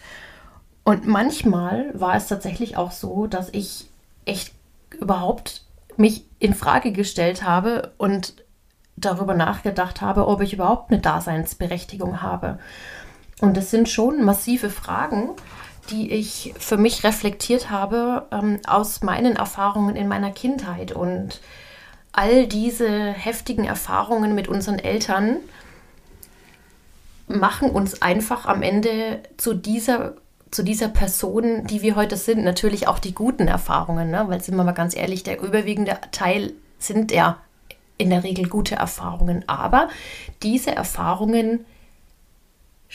Und 0.83 1.07
manchmal 1.07 1.91
war 1.93 2.15
es 2.15 2.27
tatsächlich 2.27 2.77
auch 2.77 2.91
so, 2.91 3.27
dass 3.27 3.49
ich 3.49 3.89
echt 4.25 4.53
überhaupt 4.99 5.65
mich 5.97 6.25
in 6.39 6.53
Frage 6.53 6.91
gestellt 6.91 7.43
habe 7.43 7.93
und 7.97 8.33
darüber 8.97 9.33
nachgedacht 9.33 10.01
habe, 10.01 10.27
ob 10.27 10.41
ich 10.41 10.53
überhaupt 10.53 10.91
eine 10.91 11.01
Daseinsberechtigung 11.01 12.21
habe. 12.21 12.59
Und 13.41 13.57
das 13.57 13.71
sind 13.71 13.89
schon 13.89 14.23
massive 14.23 14.69
Fragen, 14.69 15.31
die 15.89 16.11
ich 16.11 16.53
für 16.57 16.77
mich 16.77 17.03
reflektiert 17.03 17.69
habe 17.69 18.25
ähm, 18.31 18.59
aus 18.67 19.01
meinen 19.01 19.35
Erfahrungen 19.35 19.95
in 19.95 20.07
meiner 20.07 20.31
Kindheit. 20.31 20.91
Und 20.91 21.41
all 22.11 22.47
diese 22.47 23.11
heftigen 23.11 23.65
Erfahrungen 23.65 24.35
mit 24.35 24.47
unseren 24.47 24.79
Eltern 24.79 25.37
machen 27.27 27.69
uns 27.69 28.01
einfach 28.01 28.45
am 28.45 28.61
Ende 28.61 29.21
zu 29.37 29.53
dieser, 29.53 30.15
zu 30.51 30.63
dieser 30.63 30.89
Person, 30.89 31.65
die 31.67 31.81
wir 31.81 31.95
heute 31.95 32.17
sind. 32.17 32.43
Natürlich 32.43 32.87
auch 32.87 32.99
die 32.99 33.13
guten 33.13 33.47
Erfahrungen, 33.47 34.11
ne? 34.11 34.25
weil 34.27 34.41
sind 34.41 34.55
wir 34.55 34.63
mal 34.63 34.71
ganz 34.71 34.95
ehrlich, 34.95 35.23
der 35.23 35.41
überwiegende 35.41 35.97
Teil 36.11 36.53
sind 36.79 37.11
ja 37.11 37.37
in 37.97 38.09
der 38.09 38.23
Regel 38.23 38.47
gute 38.47 38.75
Erfahrungen. 38.75 39.43
Aber 39.47 39.89
diese 40.43 40.75
Erfahrungen 40.75 41.65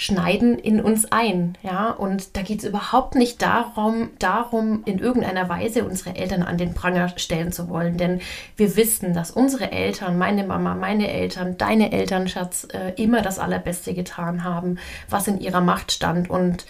schneiden 0.01 0.59
in 0.59 0.81
uns 0.81 1.13
ein, 1.13 1.59
ja, 1.63 1.91
und 1.91 2.35
da 2.35 2.41
geht 2.41 2.61
es 2.61 2.65
überhaupt 2.65 3.17
nicht 3.17 3.43
darum, 3.43 4.09
darum, 4.19 4.83
in 4.87 4.99
irgendeiner 4.99 5.51
Weise 5.51 5.85
unsere 5.85 6.17
Eltern 6.17 6.43
an 6.43 6.57
den 6.57 6.73
Pranger 6.73 7.11
stellen 7.19 7.53
zu 7.53 7.69
wollen, 7.69 7.99
denn 7.99 8.23
wir 8.57 8.77
wissen, 8.77 9.13
dass 9.13 9.31
unsere 9.31 9.73
Eltern, 9.73 10.17
meine 10.17 10.45
Mama, 10.45 10.75
meine 10.75 11.11
Eltern, 11.13 11.59
deine 11.59 11.93
Eltern, 11.93 12.29
Schatz, 12.29 12.67
äh, 12.73 12.95
immer 12.97 13.21
das 13.21 13.39
Allerbeste 13.39 13.93
getan 13.93 14.43
haben, 14.43 14.79
was 15.11 15.29
in 15.29 15.39
ihrer 15.39 15.61
Macht 15.61 15.93
stand 15.93 16.31
und 16.31 16.65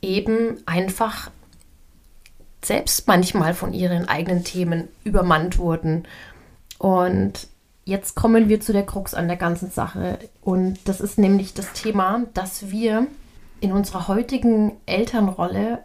eben 0.00 0.62
einfach 0.64 1.32
selbst 2.62 3.08
manchmal 3.08 3.54
von 3.54 3.72
ihren 3.72 4.08
eigenen 4.08 4.44
Themen 4.44 4.86
übermannt 5.02 5.58
wurden. 5.58 6.06
Und 6.78 7.48
Jetzt 7.88 8.16
kommen 8.16 8.48
wir 8.48 8.60
zu 8.60 8.72
der 8.72 8.84
Krux 8.84 9.14
an 9.14 9.28
der 9.28 9.36
ganzen 9.36 9.70
Sache. 9.70 10.18
Und 10.42 10.88
das 10.88 11.00
ist 11.00 11.18
nämlich 11.18 11.54
das 11.54 11.72
Thema, 11.72 12.24
dass 12.34 12.72
wir 12.72 13.06
in 13.60 13.70
unserer 13.70 14.08
heutigen 14.08 14.72
Elternrolle 14.86 15.84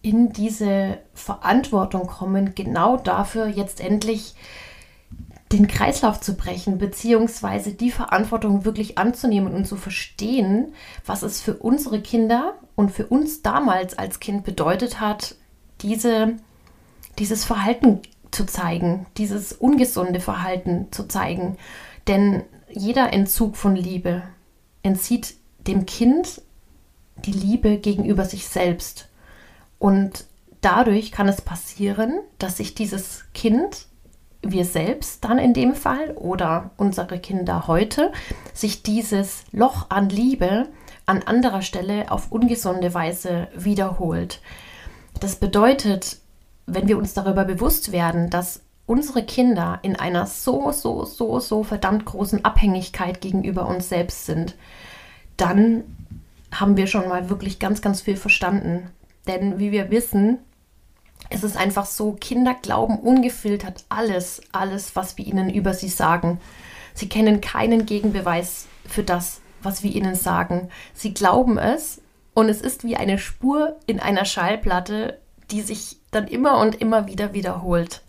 in 0.00 0.32
diese 0.32 0.98
Verantwortung 1.12 2.06
kommen, 2.06 2.54
genau 2.54 2.96
dafür 2.96 3.48
jetzt 3.48 3.80
endlich 3.80 4.36
den 5.50 5.66
Kreislauf 5.66 6.20
zu 6.20 6.36
brechen, 6.36 6.78
beziehungsweise 6.78 7.72
die 7.72 7.90
Verantwortung 7.90 8.64
wirklich 8.64 8.96
anzunehmen 8.96 9.52
und 9.52 9.66
zu 9.66 9.74
verstehen, 9.74 10.72
was 11.04 11.22
es 11.24 11.40
für 11.40 11.54
unsere 11.54 12.00
Kinder 12.00 12.54
und 12.76 12.92
für 12.92 13.08
uns 13.08 13.42
damals 13.42 13.98
als 13.98 14.20
Kind 14.20 14.44
bedeutet 14.44 15.00
hat, 15.00 15.34
diese, 15.80 16.36
dieses 17.18 17.44
Verhalten 17.44 18.02
zu 18.30 18.46
zeigen, 18.46 19.06
dieses 19.16 19.52
ungesunde 19.52 20.20
Verhalten 20.20 20.88
zu 20.90 21.06
zeigen. 21.08 21.56
Denn 22.06 22.42
jeder 22.70 23.12
Entzug 23.12 23.56
von 23.56 23.76
Liebe 23.76 24.22
entzieht 24.82 25.34
dem 25.66 25.86
Kind 25.86 26.42
die 27.24 27.32
Liebe 27.32 27.78
gegenüber 27.78 28.24
sich 28.24 28.48
selbst. 28.48 29.08
Und 29.78 30.24
dadurch 30.60 31.12
kann 31.12 31.28
es 31.28 31.40
passieren, 31.40 32.20
dass 32.38 32.56
sich 32.56 32.74
dieses 32.74 33.24
Kind, 33.34 33.86
wir 34.42 34.64
selbst 34.64 35.24
dann 35.24 35.38
in 35.38 35.52
dem 35.52 35.74
Fall 35.74 36.12
oder 36.12 36.70
unsere 36.76 37.18
Kinder 37.18 37.66
heute, 37.66 38.10
sich 38.54 38.82
dieses 38.82 39.44
Loch 39.52 39.90
an 39.90 40.08
Liebe 40.08 40.68
an 41.06 41.22
anderer 41.24 41.62
Stelle 41.62 42.10
auf 42.10 42.30
ungesunde 42.30 42.94
Weise 42.94 43.48
wiederholt. 43.54 44.40
Das 45.18 45.36
bedeutet, 45.36 46.18
wenn 46.74 46.88
wir 46.88 46.98
uns 46.98 47.14
darüber 47.14 47.44
bewusst 47.44 47.92
werden, 47.92 48.30
dass 48.30 48.62
unsere 48.86 49.22
Kinder 49.22 49.78
in 49.82 49.96
einer 49.96 50.26
so, 50.26 50.72
so, 50.72 51.04
so, 51.04 51.38
so 51.38 51.62
verdammt 51.62 52.04
großen 52.04 52.44
Abhängigkeit 52.44 53.20
gegenüber 53.20 53.68
uns 53.68 53.88
selbst 53.88 54.26
sind, 54.26 54.56
dann 55.36 55.84
haben 56.52 56.76
wir 56.76 56.86
schon 56.86 57.08
mal 57.08 57.30
wirklich 57.30 57.58
ganz, 57.58 57.82
ganz 57.82 58.00
viel 58.00 58.16
verstanden. 58.16 58.90
Denn 59.26 59.58
wie 59.58 59.70
wir 59.70 59.90
wissen, 59.90 60.38
es 61.28 61.44
ist 61.44 61.56
einfach 61.56 61.86
so, 61.86 62.12
Kinder 62.12 62.54
glauben 62.60 62.98
ungefiltert 62.98 63.84
alles, 63.88 64.42
alles, 64.50 64.96
was 64.96 65.16
wir 65.16 65.26
ihnen 65.26 65.50
über 65.50 65.74
sie 65.74 65.88
sagen. 65.88 66.40
Sie 66.94 67.08
kennen 67.08 67.40
keinen 67.40 67.86
Gegenbeweis 67.86 68.66
für 68.86 69.04
das, 69.04 69.40
was 69.62 69.84
wir 69.84 69.92
ihnen 69.92 70.16
sagen. 70.16 70.68
Sie 70.94 71.14
glauben 71.14 71.58
es 71.58 72.00
und 72.34 72.48
es 72.48 72.60
ist 72.60 72.82
wie 72.82 72.96
eine 72.96 73.18
Spur 73.18 73.76
in 73.86 74.00
einer 74.00 74.24
Schallplatte, 74.24 75.20
die 75.52 75.60
sich 75.60 75.99
dann 76.10 76.26
immer 76.26 76.58
und 76.58 76.80
immer 76.80 77.06
wieder 77.06 77.32
wiederholt. 77.32 78.02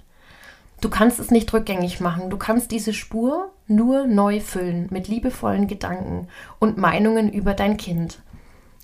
Du 0.82 0.90
kannst 0.90 1.20
es 1.20 1.30
nicht 1.30 1.54
rückgängig 1.54 2.00
machen. 2.00 2.30
Du 2.30 2.38
kannst 2.38 2.72
diese 2.72 2.94
Spur 2.94 3.52
nur 3.68 4.08
neu 4.08 4.40
füllen 4.40 4.88
mit 4.90 5.08
liebevollen 5.08 5.68
Gedanken 5.68 6.28
und 6.60 6.78
Meinungen 6.78 7.32
über 7.32 7.54
dein 7.54 7.78
Kind. 7.78 8.20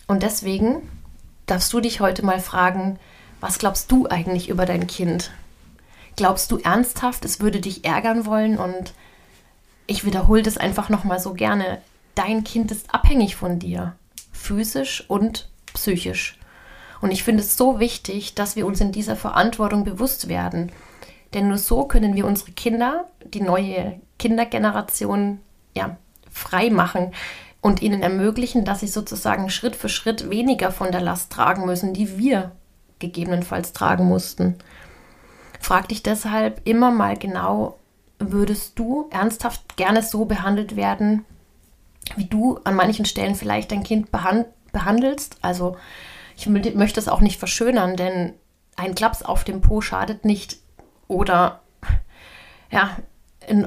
Und 0.06 0.22
deswegen 0.22 0.88
darfst 1.48 1.74
du 1.74 1.80
dich 1.80 2.00
heute 2.00 2.24
mal 2.24 2.40
fragen, 2.40 3.00
was 3.42 3.58
glaubst 3.58 3.92
du 3.92 4.08
eigentlich 4.08 4.50
über 4.50 4.66
dein 4.66 4.88
Kind? 4.88 5.32
Glaubst 6.16 6.52
du 6.52 6.58
ernsthaft, 6.58 7.26
es 7.26 7.40
würde 7.40 7.60
dich 7.60 7.84
ärgern 7.84 8.26
wollen? 8.26 8.58
Und 8.58 8.94
ich 9.88 10.06
wiederhole 10.06 10.44
das 10.44 10.58
einfach 10.58 10.90
nochmal 10.90 11.20
so 11.20 11.34
gerne. 11.34 11.82
Dein 12.16 12.44
Kind 12.44 12.72
ist 12.72 12.94
abhängig 12.94 13.36
von 13.36 13.60
dir, 13.60 13.96
physisch 14.32 15.04
und 15.08 15.50
psychisch. 15.74 16.38
Und 17.02 17.12
ich 17.12 17.24
finde 17.24 17.44
es 17.44 17.58
so 17.58 17.80
wichtig, 17.80 18.36
dass 18.36 18.56
wir 18.56 18.66
uns 18.66 18.82
in 18.82 18.92
dieser 18.92 19.16
Verantwortung 19.16 19.84
bewusst 19.84 20.28
werden. 20.28 20.72
Denn 21.34 21.48
nur 21.48 21.58
so 21.58 21.86
können 21.86 22.16
wir 22.16 22.26
unsere 22.26 22.52
Kinder, 22.52 23.06
die 23.26 23.42
neue 23.42 24.00
Kindergeneration, 24.18 25.40
ja, 25.76 25.98
frei 26.32 26.70
machen 26.70 27.12
und 27.62 27.82
ihnen 27.82 28.02
ermöglichen, 28.02 28.66
dass 28.66 28.80
sie 28.80 28.88
sozusagen 28.88 29.50
Schritt 29.50 29.76
für 29.76 29.90
Schritt 29.90 30.30
weniger 30.30 30.72
von 30.72 30.92
der 30.92 31.02
Last 31.02 31.32
tragen 31.32 31.66
müssen, 31.66 31.94
die 31.94 32.18
wir 32.18 32.52
gegebenenfalls 33.00 33.74
tragen 33.74 34.06
mussten. 34.06 34.56
Frag 35.60 35.90
dich 35.90 36.04
deshalb 36.04 36.62
immer 36.66 36.92
mal 36.92 37.18
genau, 37.18 37.78
würdest 38.20 38.80
du 38.80 39.08
ernsthaft 39.12 39.76
gerne 39.76 40.02
so 40.02 40.26
behandelt 40.26 40.76
werden, 40.76 41.26
wie 42.16 42.26
du 42.26 42.60
an 42.64 42.76
manchen 42.76 43.06
Stellen 43.06 43.36
vielleicht 43.36 43.72
dein 43.72 43.84
Kind 43.84 44.12
behand 44.12 44.48
behandelst? 44.72 45.38
Also 45.42 45.78
ich 46.38 46.48
möchte 46.48 47.00
es 47.00 47.08
auch 47.08 47.20
nicht 47.20 47.40
verschönern, 47.40 47.96
denn 47.96 48.34
ein 48.76 48.96
Klaps 48.96 49.24
auf 49.24 49.44
dem 49.44 49.62
Po 49.62 49.82
schadet 49.82 50.24
nicht. 50.24 50.58
Oder 51.08 51.62
ja, 52.70 52.98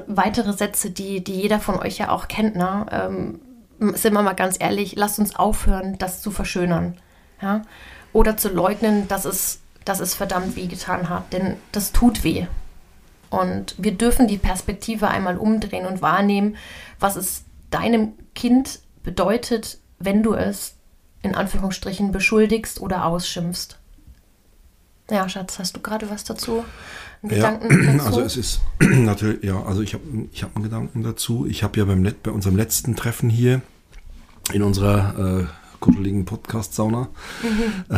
weitere 0.07 0.53
Sätze, 0.53 0.89
die, 0.89 1.23
die 1.23 1.41
jeder 1.41 1.59
von 1.59 1.77
euch 1.77 1.97
ja 1.97 2.09
auch 2.09 2.27
kennt, 2.27 2.55
ne? 2.55 2.85
Ähm, 2.91 3.41
sind 3.95 4.13
wir 4.13 4.21
mal 4.21 4.33
ganz 4.33 4.57
ehrlich, 4.59 4.95
lasst 4.95 5.17
uns 5.17 5.35
aufhören, 5.35 5.97
das 5.97 6.21
zu 6.21 6.29
verschönern. 6.29 6.97
Ja? 7.41 7.63
Oder 8.13 8.37
zu 8.37 8.49
leugnen, 8.49 9.07
dass 9.07 9.25
es, 9.25 9.59
dass 9.85 9.99
es 9.99 10.13
verdammt 10.13 10.55
weh 10.55 10.67
getan 10.67 11.09
hat. 11.09 11.33
Denn 11.33 11.57
das 11.71 11.91
tut 11.91 12.23
weh. 12.23 12.45
Und 13.31 13.73
wir 13.79 13.93
dürfen 13.93 14.27
die 14.27 14.37
Perspektive 14.37 15.07
einmal 15.07 15.37
umdrehen 15.37 15.87
und 15.87 16.03
wahrnehmen, 16.03 16.57
was 16.99 17.15
es 17.15 17.43
deinem 17.71 18.13
Kind 18.35 18.81
bedeutet, 19.01 19.79
wenn 19.97 20.21
du 20.21 20.35
es 20.35 20.75
in 21.23 21.35
Anführungsstrichen 21.35 22.11
beschuldigst 22.11 22.81
oder 22.81 23.05
ausschimpfst. 23.05 23.77
Ja, 25.09 25.27
Schatz, 25.27 25.59
hast 25.59 25.75
du 25.75 25.81
gerade 25.81 26.09
was 26.09 26.23
dazu? 26.23 26.63
Ja, 27.23 27.51
dazu? 27.59 28.05
also 28.05 28.21
es 28.21 28.37
ist 28.37 28.61
natürlich, 28.79 29.43
ja, 29.43 29.61
also 29.63 29.81
ich 29.81 29.93
habe 29.93 30.03
ich 30.31 30.43
hab 30.43 30.55
einen 30.55 30.63
Gedanken 30.63 31.03
dazu. 31.03 31.45
Ich 31.45 31.63
habe 31.63 31.77
ja 31.77 31.85
beim 31.85 32.03
bei 32.23 32.31
unserem 32.31 32.55
letzten 32.55 32.95
Treffen 32.95 33.29
hier 33.29 33.61
in 34.53 34.63
unserer 34.63 35.41
äh, 35.41 35.45
kuscheligen 35.79 36.25
Podcast-Sauna, 36.25 37.09
mhm. 37.43 37.97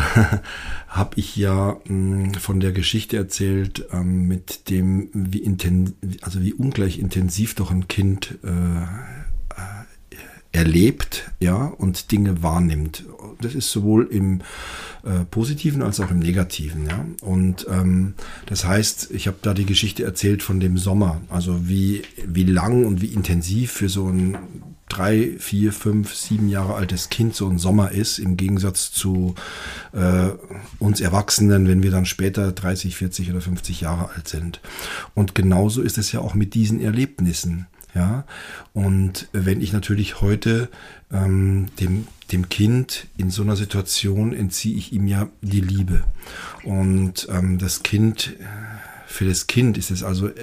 habe 0.88 1.12
ich 1.18 1.36
ja 1.36 1.78
mh, 1.86 2.24
hm, 2.26 2.34
von 2.34 2.60
der 2.60 2.72
Geschichte 2.72 3.18
erzählt, 3.18 3.88
ähm, 3.92 4.28
mit 4.28 4.70
dem, 4.70 5.10
wie, 5.14 5.40
inten 5.40 5.96
also 6.22 6.42
wie 6.42 6.54
ungleich 6.54 6.98
intensiv 6.98 7.54
doch 7.56 7.70
ein 7.70 7.88
Kind 7.88 8.40
äh, 8.44 8.48
äh, 8.48 8.88
erlebt, 10.54 11.32
ja, 11.40 11.66
und 11.66 12.12
Dinge 12.12 12.42
wahrnimmt. 12.42 13.06
Das 13.42 13.56
ist 13.56 13.72
sowohl 13.72 14.08
im 14.10 14.42
äh, 15.04 15.26
Positiven 15.30 15.82
als 15.82 16.00
auch 16.00 16.12
im 16.12 16.20
Negativen, 16.20 16.86
ja. 16.86 17.06
Und 17.22 17.68
ähm, 17.70 18.14
das 18.46 18.64
heißt, 18.64 19.12
ich 19.12 19.28
habe 19.28 19.38
da 19.42 19.54
die 19.54 19.66
Geschichte 19.66 20.04
erzählt 20.04 20.44
von 20.44 20.60
dem 20.60 20.78
Sommer, 20.78 21.22
also 21.30 21.68
wie, 21.68 22.04
wie 22.26 22.44
lang 22.46 22.86
und 22.86 23.02
wie 23.02 23.08
intensiv 23.08 23.72
für 23.72 23.90
so 23.90 24.08
ein 24.08 24.38
drei, 24.90 25.34
vier, 25.40 25.74
fünf, 25.74 26.14
sieben 26.14 26.50
Jahre 26.50 26.76
altes 26.76 27.10
Kind 27.10 27.34
so 27.36 27.50
ein 27.50 27.58
Sommer 27.58 27.92
ist, 27.92 28.20
im 28.20 28.38
Gegensatz 28.38 28.92
zu 28.92 29.34
äh, 29.92 30.30
uns 30.78 31.02
Erwachsenen, 31.02 31.68
wenn 31.68 31.82
wir 31.82 31.90
dann 31.90 32.06
später 32.06 32.52
30, 32.52 32.96
40 32.96 33.32
oder 33.32 33.42
50 33.42 33.82
Jahre 33.82 34.10
alt 34.12 34.28
sind. 34.28 34.62
Und 35.16 35.34
genauso 35.34 35.82
ist 35.82 35.98
es 35.98 36.12
ja 36.12 36.20
auch 36.20 36.36
mit 36.36 36.54
diesen 36.54 36.80
Erlebnissen. 36.80 37.66
Ja, 37.96 38.26
und 38.74 39.28
wenn 39.34 39.62
ich 39.62 39.72
natürlich 39.72 40.20
heute 40.20 40.70
ähm, 41.12 41.68
dem, 41.80 42.08
dem 42.32 42.50
Kind 42.50 43.08
in 43.18 43.30
so 43.30 43.44
einer 43.44 43.56
Situation 43.56 44.34
entziehe 44.34 44.76
ich 44.76 44.94
ihm 44.94 45.08
ja 45.08 45.30
die 45.42 45.62
Liebe. 45.62 46.04
Und 46.64 47.28
ähm, 47.30 47.60
das 47.60 47.84
Kind, 47.84 48.36
für 49.06 49.26
das 49.26 49.46
Kind 49.46 49.78
ist 49.78 49.92
es 49.92 50.02
also 50.02 50.28
äh, 50.30 50.34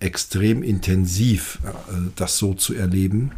extrem 0.00 0.64
intensiv, 0.64 1.60
äh, 1.64 2.10
das 2.16 2.38
so 2.38 2.54
zu 2.54 2.74
erleben. 2.74 3.30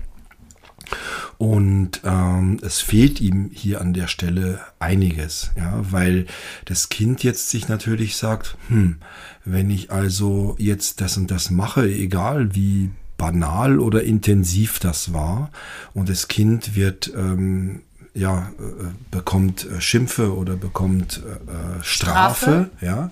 Und 1.37 2.01
ähm, 2.05 2.59
es 2.63 2.81
fehlt 2.81 3.21
ihm 3.21 3.51
hier 3.53 3.81
an 3.81 3.93
der 3.93 4.09
Stelle 4.09 4.61
einiges, 4.81 5.51
ja, 5.57 5.79
weil 5.93 6.27
das 6.65 6.89
Kind 6.89 7.23
jetzt 7.23 7.51
sich 7.51 7.69
natürlich 7.69 8.17
sagt, 8.17 8.57
hm, 8.69 8.97
wenn 9.45 9.71
ich 9.71 9.93
also 9.93 10.57
jetzt 10.59 11.01
das 11.01 11.17
und 11.17 11.31
das 11.31 11.51
mache, 11.51 11.87
egal 11.87 12.55
wie 12.55 12.91
banal 13.19 13.81
oder 13.81 14.05
intensiv 14.05 14.79
das 14.79 15.13
war, 15.13 15.51
und 15.93 16.09
das 16.09 16.29
Kind 16.29 16.75
wird 16.75 17.13
ähm, 17.15 17.83
ja, 18.15 18.51
äh, 18.59 18.87
bekommt 19.11 19.67
äh, 19.71 19.81
Schimpfe 19.81 20.35
oder 20.35 20.57
bekommt 20.57 21.23
äh, 21.23 21.83
Strafe, 21.83 22.71
Strafe, 22.71 22.71
ja, 22.81 23.11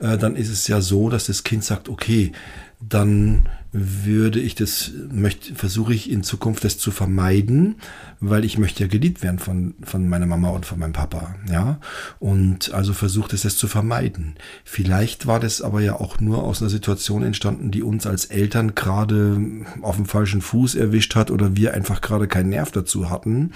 äh, 0.00 0.16
dann 0.16 0.34
ist 0.36 0.48
es 0.48 0.66
ja 0.66 0.80
so, 0.80 1.10
dass 1.10 1.26
das 1.26 1.44
Kind 1.44 1.64
sagt, 1.64 1.88
okay, 1.88 2.32
dann 2.80 3.48
würde 3.72 4.40
ich 4.40 4.54
das, 4.54 4.92
möchte, 5.10 5.54
versuche 5.54 5.92
ich 5.92 6.10
in 6.10 6.22
Zukunft 6.22 6.64
das 6.64 6.78
zu 6.78 6.90
vermeiden, 6.90 7.76
weil 8.18 8.44
ich 8.44 8.56
möchte 8.56 8.82
ja 8.82 8.88
geliebt 8.88 9.22
werden 9.22 9.38
von, 9.38 9.74
von 9.82 10.08
meiner 10.08 10.26
Mama 10.26 10.48
und 10.50 10.64
von 10.64 10.78
meinem 10.78 10.94
Papa, 10.94 11.34
ja. 11.50 11.78
Und 12.18 12.72
also 12.72 12.94
versucht 12.94 13.34
es, 13.34 13.42
das 13.42 13.56
zu 13.56 13.68
vermeiden. 13.68 14.36
Vielleicht 14.64 15.26
war 15.26 15.38
das 15.38 15.60
aber 15.60 15.80
ja 15.80 15.94
auch 15.96 16.18
nur 16.18 16.44
aus 16.44 16.62
einer 16.62 16.70
Situation 16.70 17.22
entstanden, 17.22 17.70
die 17.70 17.82
uns 17.82 18.06
als 18.06 18.24
Eltern 18.24 18.74
gerade 18.74 19.40
auf 19.82 19.96
dem 19.96 20.06
falschen 20.06 20.40
Fuß 20.40 20.74
erwischt 20.74 21.14
hat 21.14 21.30
oder 21.30 21.56
wir 21.56 21.74
einfach 21.74 22.00
gerade 22.00 22.26
keinen 22.26 22.48
Nerv 22.50 22.70
dazu 22.70 23.10
hatten 23.10 23.52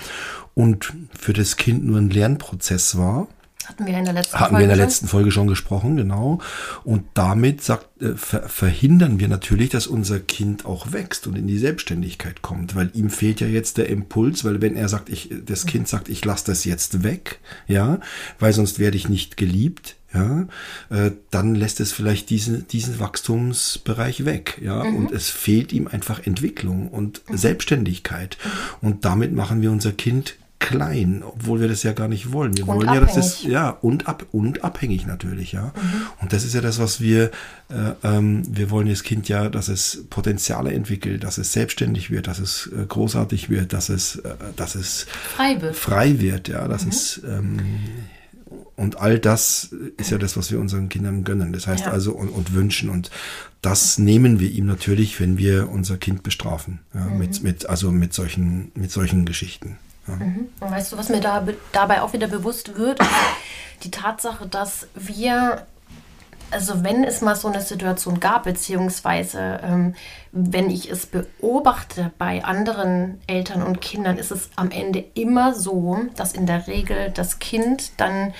und 0.55 0.93
für 1.19 1.33
das 1.33 1.57
Kind 1.57 1.85
nur 1.85 1.99
ein 1.99 2.11
Lernprozess 2.11 2.99
war 2.99 3.29
Hatten 3.67 3.87
wir 3.87 3.97
in 3.97 4.05
der 4.05 4.15
letzten 4.15 4.39
Hatten 4.39 4.51
Folge 4.55 4.59
wir 4.59 4.65
in 4.65 4.69
der 4.71 4.77
schon? 4.77 4.85
letzten 4.85 5.09
Folge 5.09 5.31
schon 5.31 5.47
gesprochen, 5.47 5.97
genau. 5.97 6.41
Und 6.85 7.05
damit 7.15 7.63
sagt, 7.63 8.03
äh, 8.03 8.15
ver 8.17 8.49
verhindern 8.49 9.21
wir 9.21 9.29
natürlich, 9.29 9.71
dass 9.71 9.87
unser 9.87 10.19
Kind 10.21 10.65
auch 10.67 10.93
wächst 10.93 11.27
und 11.27 11.37
in 11.37 11.47
die 11.47 11.59
Selbstständigkeit 11.59 12.43
kommt, 12.43 12.75
weil 12.75 12.91
ihm 12.95 13.11
fehlt 13.11 13.41
ja 13.41 13.47
jetzt 13.47 13.79
der 13.79 13.89
Impuls, 13.89 14.45
weil 14.45 14.61
wenn 14.61 14.77
er 14.77 14.89
sagt, 14.89 15.09
ich, 15.09 15.31
das 15.47 15.67
Kind 15.67 15.87
sagt, 15.89 16.09
ich 16.09 16.25
lasse 16.25 16.47
das 16.47 16.65
jetzt 16.65 17.03
weg, 17.05 17.41
ja, 17.69 18.01
weil 18.39 18.53
sonst 18.53 18.79
werde 18.79 18.97
ich 18.97 19.09
nicht 19.09 19.37
geliebt, 19.37 19.97
ja, 20.15 20.47
äh, 20.91 21.13
dann 21.31 21.55
lässt 21.55 21.81
es 21.81 21.93
vielleicht 21.93 22.29
diesen, 22.31 22.67
diesen 22.69 22.99
Wachstumsbereich 23.01 24.25
weg, 24.25 24.61
ja, 24.63 24.85
Mhm. 24.85 24.97
und 24.97 25.13
es 25.13 25.31
fehlt 25.31 25.73
ihm 25.73 25.87
einfach 25.89 26.27
Entwicklung 26.27 26.89
und 26.89 27.23
Selbstständigkeit. 27.33 28.37
Und 28.81 29.05
damit 29.05 29.33
machen 29.33 29.63
wir 29.63 29.71
unser 29.71 29.93
Kind 29.93 30.35
klein, 30.63 31.23
obwohl 31.23 31.61
wir 31.61 31.69
das 31.69 31.83
ja 31.83 31.93
gar 31.93 32.09
nicht 32.09 32.33
wollen. 32.33 32.57
Wir 32.57 32.67
Und 32.69 32.77
wollen 32.77 32.95
ja, 32.95 33.01
dass 33.01 33.17
es, 33.17 33.35
abhängig. 33.39 33.53
ja, 33.53 33.69
und, 33.71 34.09
ab, 34.09 34.25
und 34.33 34.65
abhängig 34.65 35.07
natürlich, 35.07 35.53
ja. 35.53 35.67
Mhm. 35.67 35.73
Und 36.21 36.33
das 36.33 36.45
ist 36.45 36.55
ja 36.55 36.61
das, 36.61 36.79
was 36.79 37.01
wir, 37.01 37.31
äh, 37.69 37.93
ähm, 38.05 38.43
wir 38.49 38.71
wollen 38.71 38.89
das 38.89 39.03
Kind 39.03 39.29
ja, 39.29 39.49
dass 39.49 39.69
es 39.69 40.05
Potenziale 40.09 40.73
entwickelt, 40.73 41.25
dass 41.25 41.39
es 41.39 41.53
selbstständig 41.53 42.11
wird, 42.11 42.27
dass 42.27 42.39
es 42.39 42.71
äh, 42.77 42.87
großartig 42.87 43.51
wird, 43.51 43.73
dass 43.73 43.89
es, 43.89 44.17
äh, 44.17 44.35
dass 44.57 44.75
es 44.75 45.07
Frei 45.37 45.61
wird. 45.61 45.77
frei 45.77 46.21
wird, 46.21 46.49
ja, 46.49 46.65
Mhm. 46.65 46.69
dass 46.71 46.87
es, 46.87 47.21
ähm, 47.27 47.59
und 48.77 48.99
all 48.99 49.19
das 49.19 49.71
ist 49.99 50.11
ja 50.11 50.19
das, 50.19 50.37
was 50.37 50.51
wir 50.51 50.59
unseren 50.59 50.89
Kindern 50.89 51.25
gönnen. 51.25 51.53
Das 51.53 51.67
heißt 51.67 51.87
Ja. 51.87 51.91
also 51.93 52.13
und, 52.15 52.29
und 52.29 52.55
wünschen. 52.55 52.89
Und 52.91 53.11
das 53.61 53.99
nehmen 53.99 54.41
wir 54.41 54.51
ihm 54.51 54.67
natürlich, 54.67 55.21
wenn 55.21 55.39
wir 55.39 55.69
unser 55.71 55.97
Kind 55.99 56.23
bestrafen. 56.23 56.81
Ja, 56.95 57.01
Mhm. 57.05 57.19
mit, 57.19 57.43
mit, 57.43 57.67
also 57.69 57.91
mit 57.93 58.13
solchen, 58.15 58.73
mit 58.75 58.91
solchen 58.91 59.25
Geschichten. 59.25 59.77
Ja. 60.21 60.67
Und 60.67 60.71
weißt 60.75 60.93
du, 60.93 60.99
was 60.99 61.09
mir 61.09 61.21
da, 61.21 61.41
be- 61.41 61.57
dabei 61.73 62.03
auch 62.03 62.13
wieder 62.13 62.29
bewusst 62.29 62.77
wird? 62.77 62.99
Die 63.85 63.91
Tatsache, 63.91 64.47
dass 64.47 64.87
wir, 64.95 65.67
also 66.51 66.85
wenn 66.85 67.03
es 67.05 67.21
mal 67.21 67.35
so 67.37 67.49
eine 67.49 67.61
Situation 67.61 68.21
gab, 68.21 68.45
beziehungsweise 68.45 69.61
ähm, 69.63 69.95
wenn 70.31 70.71
ich 70.71 70.91
es 70.91 71.07
beobachte 71.07 72.13
bei 72.19 72.45
anderen 72.45 73.21
Eltern 73.27 73.63
und 73.63 73.81
Kindern, 73.81 74.19
ist 74.19 74.31
es 74.31 74.51
am 74.57 74.71
Ende 74.71 75.05
immer 75.15 75.55
so, 75.55 75.99
dass 76.17 76.33
in 76.33 76.47
der 76.47 76.67
Regel 76.67 77.11
das 77.11 77.39
Kind 77.39 77.93
dann 77.99 78.33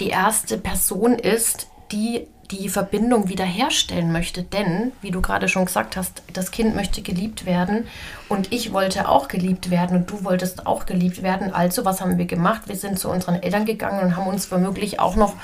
die 0.00 0.08
erste 0.08 0.58
Person 0.58 1.18
ist, 1.18 1.68
die 1.92 2.26
die 2.50 2.68
Verbindung 2.68 3.28
wiederherstellen 3.28 4.12
möchte. 4.12 4.42
Denn, 4.42 4.92
wie 5.02 5.10
du 5.10 5.20
gerade 5.20 5.48
schon 5.48 5.66
gesagt 5.66 5.96
hast, 5.96 6.22
das 6.32 6.50
Kind 6.50 6.74
möchte 6.74 7.02
geliebt 7.02 7.46
werden 7.46 7.86
und 8.28 8.52
ich 8.52 8.72
wollte 8.72 9.08
auch 9.08 9.28
geliebt 9.28 9.70
werden 9.70 9.96
und 9.96 10.10
du 10.10 10.24
wolltest 10.24 10.66
auch 10.66 10.86
geliebt 10.86 11.22
werden. 11.22 11.52
Also, 11.52 11.84
was 11.84 12.00
haben 12.00 12.18
wir 12.18 12.26
gemacht? 12.26 12.62
Wir 12.66 12.76
sind 12.76 12.98
zu 12.98 13.10
unseren 13.10 13.42
Eltern 13.42 13.64
gegangen 13.64 14.00
und 14.00 14.16
haben 14.16 14.26
uns 14.26 14.50
womöglich 14.50 15.00
auch 15.00 15.16
noch 15.16 15.34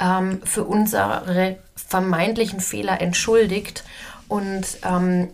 ähm, 0.00 0.40
für 0.44 0.64
unsere 0.64 1.56
vermeintlichen 1.74 2.60
Fehler 2.60 3.00
entschuldigt 3.00 3.84
und 4.28 4.64
ähm, 4.84 5.28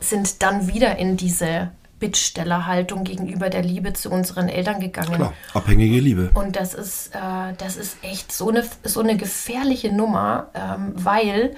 sind 0.00 0.42
dann 0.42 0.68
wieder 0.68 0.96
in 0.98 1.16
diese 1.16 1.70
Bittstellerhaltung 2.02 3.04
gegenüber 3.04 3.48
der 3.48 3.62
Liebe 3.62 3.92
zu 3.92 4.10
unseren 4.10 4.48
Eltern 4.48 4.80
gegangen. 4.80 5.14
Klar, 5.14 5.34
abhängige 5.54 6.00
Liebe. 6.00 6.32
Und 6.34 6.56
das 6.56 6.74
ist, 6.74 7.14
äh, 7.14 7.54
das 7.58 7.76
ist 7.76 7.96
echt 8.02 8.32
so 8.32 8.48
eine, 8.48 8.64
so 8.82 8.98
eine 8.98 9.16
gefährliche 9.16 9.92
Nummer, 9.92 10.48
ähm, 10.52 10.94
weil 10.96 11.54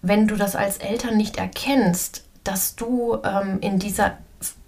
wenn 0.00 0.28
du 0.28 0.36
das 0.36 0.54
als 0.54 0.78
Eltern 0.78 1.16
nicht 1.16 1.36
erkennst, 1.36 2.22
dass 2.44 2.76
du 2.76 3.18
ähm, 3.24 3.58
in, 3.60 3.80
dieser, 3.80 4.18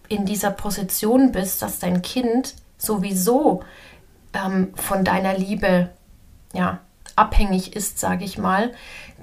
in 0.08 0.26
dieser 0.26 0.50
Position 0.50 1.30
bist, 1.30 1.62
dass 1.62 1.78
dein 1.78 2.02
Kind 2.02 2.54
sowieso 2.76 3.62
ähm, 4.32 4.74
von 4.74 5.04
deiner 5.04 5.38
Liebe 5.38 5.90
ja, 6.52 6.80
abhängig 7.14 7.76
ist, 7.76 8.00
sage 8.00 8.24
ich 8.24 8.36
mal, 8.36 8.72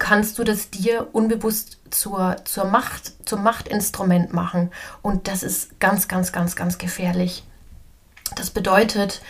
kannst 0.02 0.40
du 0.40 0.44
das 0.44 0.72
dir 0.72 1.10
unbewusst 1.12 1.78
zur, 1.92 2.38
zur 2.44 2.66
Macht, 2.66 3.30
zum 3.30 3.44
Machtinstrument 3.44 4.34
machen. 4.34 4.72
Und 5.04 5.28
das 5.28 5.44
ist 5.44 5.80
ganz, 5.80 6.08
ganz, 6.08 6.32
ganz, 6.32 6.56
ganz 6.56 6.80
gefährlich. 6.80 7.44
Das 8.36 8.50
bedeutet, 8.50 9.22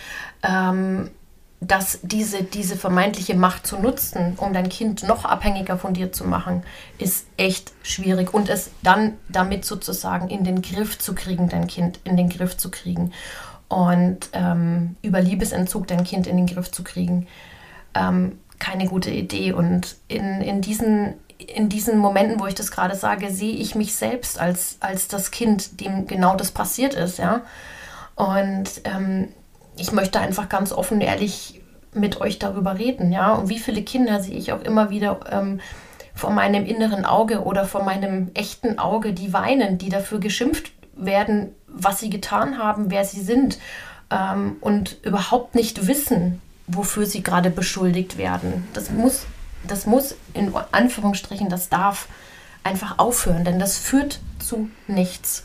ähm, 0.43 1.11
dass 1.59 1.99
diese, 2.03 2.43
diese 2.43 2.77
vermeintliche 2.77 3.35
Macht 3.35 3.67
zu 3.67 3.79
nutzen, 3.79 4.35
um 4.37 4.53
dein 4.53 4.69
Kind 4.69 5.03
noch 5.03 5.25
abhängiger 5.25 5.77
von 5.77 5.93
dir 5.93 6.13
zu 6.13 6.23
machen, 6.23 6.63
ist 6.97 7.27
echt 7.35 7.73
schwierig. 7.83 8.33
Und 8.33 8.47
es 8.47 8.71
dann 8.81 9.17
damit 9.27 9.65
sozusagen 9.65 10.29
in 10.29 10.45
den 10.45 10.61
Griff 10.61 10.97
zu 10.97 11.13
kriegen, 11.13 11.49
dein 11.49 11.67
Kind 11.67 11.99
in 12.05 12.15
den 12.15 12.29
Griff 12.29 12.55
zu 12.55 12.71
kriegen. 12.71 13.11
Und 13.67 14.29
ähm, 14.31 14.95
über 15.01 15.19
Liebesentzug 15.19 15.87
dein 15.87 16.05
Kind 16.05 16.27
in 16.27 16.37
den 16.37 16.47
Griff 16.47 16.71
zu 16.71 16.85
kriegen, 16.85 17.27
ähm, 17.93 18.39
keine 18.61 18.87
gute 18.87 19.09
Idee. 19.09 19.51
Und 19.51 19.97
in, 20.07 20.39
in, 20.41 20.61
diesen, 20.61 21.15
in 21.37 21.67
diesen 21.67 21.97
Momenten, 21.97 22.39
wo 22.39 22.45
ich 22.45 22.55
das 22.55 22.71
gerade 22.71 22.95
sage, 22.95 23.31
sehe 23.31 23.55
ich 23.55 23.75
mich 23.75 23.95
selbst 23.95 24.39
als, 24.39 24.77
als 24.79 25.09
das 25.09 25.31
Kind, 25.31 25.81
dem 25.81 26.07
genau 26.07 26.35
das 26.35 26.51
passiert 26.51 26.93
ist, 26.93 27.17
ja. 27.17 27.41
Und 28.15 28.81
ähm, 28.85 29.29
ich 29.77 29.91
möchte 29.91 30.19
einfach 30.19 30.47
ganz 30.47 30.71
offen 30.71 31.01
ehrlich 31.01 31.61
mit 31.93 32.21
euch 32.21 32.39
darüber 32.39 32.77
reden, 32.77 33.11
ja. 33.11 33.33
Und 33.33 33.49
wie 33.49 33.59
viele 33.59 33.81
Kinder 33.81 34.21
sehe 34.21 34.37
ich 34.37 34.53
auch 34.53 34.61
immer 34.61 34.89
wieder 34.91 35.19
ähm, 35.31 35.59
vor 36.13 36.29
meinem 36.29 36.65
inneren 36.65 37.03
Auge 37.03 37.43
oder 37.43 37.65
vor 37.65 37.83
meinem 37.83 38.29
echten 38.35 38.79
Auge, 38.79 39.13
die 39.13 39.33
weinen, 39.33 39.77
die 39.77 39.89
dafür 39.89 40.19
geschimpft 40.19 40.71
werden, 40.95 41.55
was 41.67 41.99
sie 41.99 42.09
getan 42.09 42.57
haben, 42.57 42.91
wer 42.91 43.05
sie 43.05 43.21
sind 43.21 43.57
ähm, 44.11 44.57
und 44.61 44.97
überhaupt 45.03 45.55
nicht 45.55 45.87
wissen, 45.87 46.41
wofür 46.67 47.05
sie 47.05 47.23
gerade 47.23 47.49
beschuldigt 47.49 48.17
werden. 48.17 48.67
Das 48.73 48.89
muss, 48.89 49.25
das 49.67 49.85
muss 49.85 50.15
in 50.33 50.53
Anführungsstrichen, 50.71 51.49
das 51.49 51.69
darf 51.69 52.07
einfach 52.63 52.99
aufhören, 52.99 53.43
denn 53.43 53.59
das 53.59 53.77
führt 53.77 54.19
zu 54.39 54.69
nichts. 54.87 55.43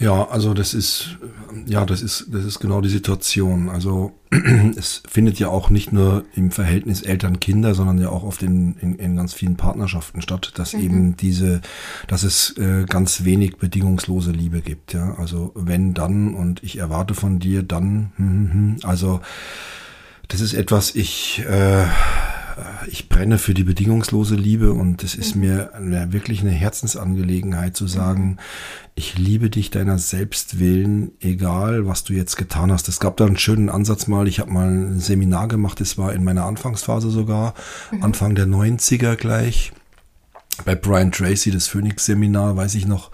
Ja, 0.00 0.28
also 0.28 0.54
das 0.54 0.72
ist, 0.72 1.18
ja, 1.66 1.84
das 1.84 2.00
ist, 2.00 2.28
das 2.30 2.46
ist 2.46 2.58
genau 2.58 2.80
die 2.80 2.88
Situation. 2.88 3.68
Also 3.68 4.12
es 4.76 5.02
findet 5.06 5.38
ja 5.38 5.48
auch 5.48 5.68
nicht 5.68 5.92
nur 5.92 6.24
im 6.34 6.50
Verhältnis 6.50 7.02
Eltern-Kinder, 7.02 7.74
sondern 7.74 7.98
ja 7.98 8.08
auch 8.08 8.22
oft 8.22 8.42
in, 8.42 8.76
in, 8.80 8.94
in 8.94 9.16
ganz 9.16 9.34
vielen 9.34 9.56
Partnerschaften 9.56 10.22
statt, 10.22 10.52
dass 10.54 10.72
mhm. 10.72 10.80
eben 10.80 11.16
diese, 11.18 11.60
dass 12.06 12.22
es 12.22 12.56
äh, 12.56 12.86
ganz 12.88 13.24
wenig 13.24 13.58
bedingungslose 13.58 14.32
Liebe 14.32 14.62
gibt. 14.62 14.94
Ja, 14.94 15.16
also 15.18 15.52
wenn 15.54 15.92
dann 15.92 16.34
und 16.34 16.64
ich 16.64 16.78
erwarte 16.78 17.12
von 17.12 17.38
dir 17.38 17.62
dann, 17.62 18.12
hm, 18.16 18.26
hm, 18.26 18.52
hm. 18.52 18.76
also 18.84 19.20
das 20.28 20.40
ist 20.40 20.54
etwas, 20.54 20.94
ich 20.94 21.44
äh, 21.46 21.84
ich 22.86 23.08
brenne 23.08 23.38
für 23.38 23.54
die 23.54 23.64
bedingungslose 23.64 24.34
Liebe 24.34 24.72
und 24.72 25.02
es 25.02 25.14
ist 25.14 25.34
mir 25.34 25.74
eine, 25.74 26.12
wirklich 26.12 26.40
eine 26.40 26.50
Herzensangelegenheit 26.50 27.76
zu 27.76 27.86
sagen, 27.86 28.38
ich 28.94 29.18
liebe 29.18 29.50
dich 29.50 29.70
deiner 29.70 29.98
selbst 29.98 30.58
willen, 30.58 31.12
egal 31.20 31.86
was 31.86 32.04
du 32.04 32.12
jetzt 32.12 32.36
getan 32.36 32.72
hast. 32.72 32.88
Es 32.88 33.00
gab 33.00 33.16
da 33.16 33.26
einen 33.26 33.38
schönen 33.38 33.68
Ansatz 33.68 34.06
mal, 34.06 34.28
ich 34.28 34.40
habe 34.40 34.50
mal 34.50 34.68
ein 34.68 35.00
Seminar 35.00 35.48
gemacht, 35.48 35.80
das 35.80 35.98
war 35.98 36.12
in 36.12 36.24
meiner 36.24 36.44
Anfangsphase 36.44 37.10
sogar, 37.10 37.54
mhm. 37.90 38.02
Anfang 38.02 38.34
der 38.34 38.46
90er 38.46 39.16
gleich 39.16 39.72
bei 40.64 40.74
Brian 40.74 41.12
Tracy, 41.12 41.50
das 41.50 41.68
Phoenix-Seminar, 41.68 42.56
weiß 42.56 42.74
ich 42.74 42.86
noch. 42.86 43.10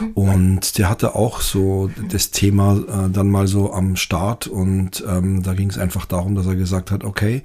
Mhm. 0.00 0.10
Und 0.12 0.78
der 0.78 0.88
hatte 0.88 1.14
auch 1.14 1.40
so 1.40 1.90
das 2.10 2.30
Thema 2.30 2.76
äh, 2.76 3.10
dann 3.10 3.28
mal 3.28 3.46
so 3.46 3.72
am 3.72 3.96
Start 3.96 4.46
und 4.46 5.04
ähm, 5.08 5.42
da 5.42 5.54
ging 5.54 5.70
es 5.70 5.78
einfach 5.78 6.06
darum, 6.06 6.34
dass 6.34 6.46
er 6.46 6.54
gesagt 6.54 6.90
hat, 6.90 7.04
okay, 7.04 7.42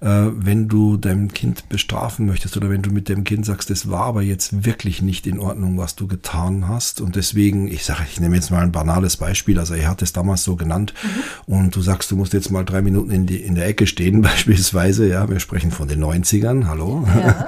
äh, 0.00 0.26
wenn 0.34 0.68
du 0.68 0.96
dein 0.96 1.32
Kind 1.32 1.68
bestrafen 1.68 2.26
möchtest 2.26 2.56
oder 2.56 2.70
wenn 2.70 2.82
du 2.82 2.90
mit 2.90 3.08
dem 3.08 3.24
Kind 3.24 3.46
sagst, 3.46 3.70
das 3.70 3.90
war 3.90 4.02
aber 4.02 4.22
jetzt 4.22 4.64
wirklich 4.64 5.02
nicht 5.02 5.26
in 5.26 5.38
Ordnung, 5.38 5.78
was 5.78 5.96
du 5.96 6.06
getan 6.06 6.68
hast 6.68 7.00
und 7.00 7.16
deswegen, 7.16 7.68
ich 7.68 7.84
sage, 7.84 8.02
ich 8.10 8.20
nehme 8.20 8.36
jetzt 8.36 8.50
mal 8.50 8.62
ein 8.62 8.72
banales 8.72 9.16
Beispiel, 9.16 9.58
also 9.58 9.74
er 9.74 9.88
hat 9.88 10.02
es 10.02 10.12
damals 10.12 10.44
so 10.44 10.56
genannt 10.56 10.94
mhm. 11.02 11.54
und 11.54 11.76
du 11.76 11.80
sagst, 11.80 12.10
du 12.10 12.16
musst 12.16 12.32
jetzt 12.32 12.50
mal 12.50 12.64
drei 12.64 12.82
Minuten 12.82 13.10
in, 13.10 13.26
die, 13.26 13.40
in 13.40 13.54
der 13.54 13.66
Ecke 13.66 13.86
stehen 13.86 14.22
beispielsweise, 14.22 15.08
ja, 15.08 15.28
wir 15.28 15.40
sprechen 15.40 15.70
von 15.70 15.88
den 15.88 16.04
90ern, 16.04 16.66
hallo. 16.66 17.06
Ja. 17.06 17.46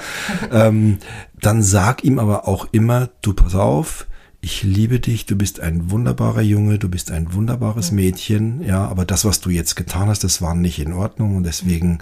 ähm, 0.68 0.98
dann 1.42 1.62
sag 1.62 2.04
ihm 2.04 2.18
aber 2.18 2.48
auch 2.48 2.68
immer, 2.72 3.10
du 3.20 3.34
pass 3.34 3.54
auf, 3.54 4.06
ich 4.40 4.62
liebe 4.62 4.98
dich, 4.98 5.26
du 5.26 5.36
bist 5.36 5.60
ein 5.60 5.90
wunderbarer 5.90 6.40
Junge, 6.40 6.78
du 6.78 6.88
bist 6.88 7.10
ein 7.10 7.32
wunderbares 7.32 7.92
Mädchen, 7.92 8.60
ja, 8.62 8.86
aber 8.86 9.04
das, 9.04 9.24
was 9.24 9.40
du 9.40 9.50
jetzt 9.50 9.76
getan 9.76 10.08
hast, 10.08 10.24
das 10.24 10.40
war 10.40 10.54
nicht 10.54 10.78
in 10.78 10.92
Ordnung 10.92 11.36
und 11.36 11.44
deswegen 11.44 11.98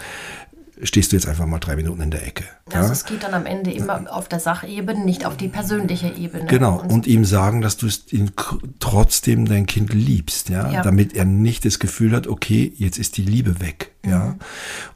stehst 0.82 1.12
du 1.12 1.16
jetzt 1.16 1.28
einfach 1.28 1.46
mal 1.46 1.58
drei 1.58 1.76
Minuten 1.76 2.00
in 2.00 2.10
der 2.10 2.26
Ecke. 2.26 2.44
Also 2.72 2.88
ja? 2.88 2.92
es 2.92 3.04
geht 3.04 3.22
dann 3.22 3.34
am 3.34 3.46
Ende 3.46 3.72
immer 3.72 4.04
auf 4.14 4.28
der 4.28 4.40
Sachebene, 4.40 5.04
nicht 5.04 5.26
auf 5.26 5.36
die 5.36 5.48
persönliche 5.48 6.08
Ebene. 6.08 6.46
Genau, 6.46 6.80
und, 6.80 6.90
und 6.90 7.06
ihm 7.06 7.24
sagen, 7.24 7.60
dass 7.60 7.76
du 7.76 7.88
ihn 8.10 8.32
trotzdem 8.78 9.46
dein 9.46 9.66
Kind 9.66 9.92
liebst, 9.92 10.48
ja? 10.48 10.70
ja? 10.70 10.82
damit 10.82 11.14
er 11.14 11.24
nicht 11.24 11.64
das 11.64 11.78
Gefühl 11.78 12.12
hat, 12.12 12.26
okay, 12.26 12.72
jetzt 12.76 12.98
ist 12.98 13.16
die 13.16 13.22
Liebe 13.22 13.60
weg. 13.60 13.92
Mhm. 14.02 14.10
Ja, 14.10 14.36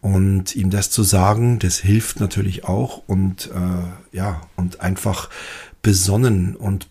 und 0.00 0.56
ihm 0.56 0.70
das 0.70 0.90
zu 0.90 1.02
sagen, 1.02 1.58
das 1.58 1.78
hilft 1.78 2.20
natürlich 2.20 2.64
auch 2.64 3.02
und 3.06 3.50
äh, 3.54 4.16
ja, 4.16 4.40
und 4.56 4.80
einfach 4.80 5.28
besonnen 5.82 6.56
und 6.56 6.88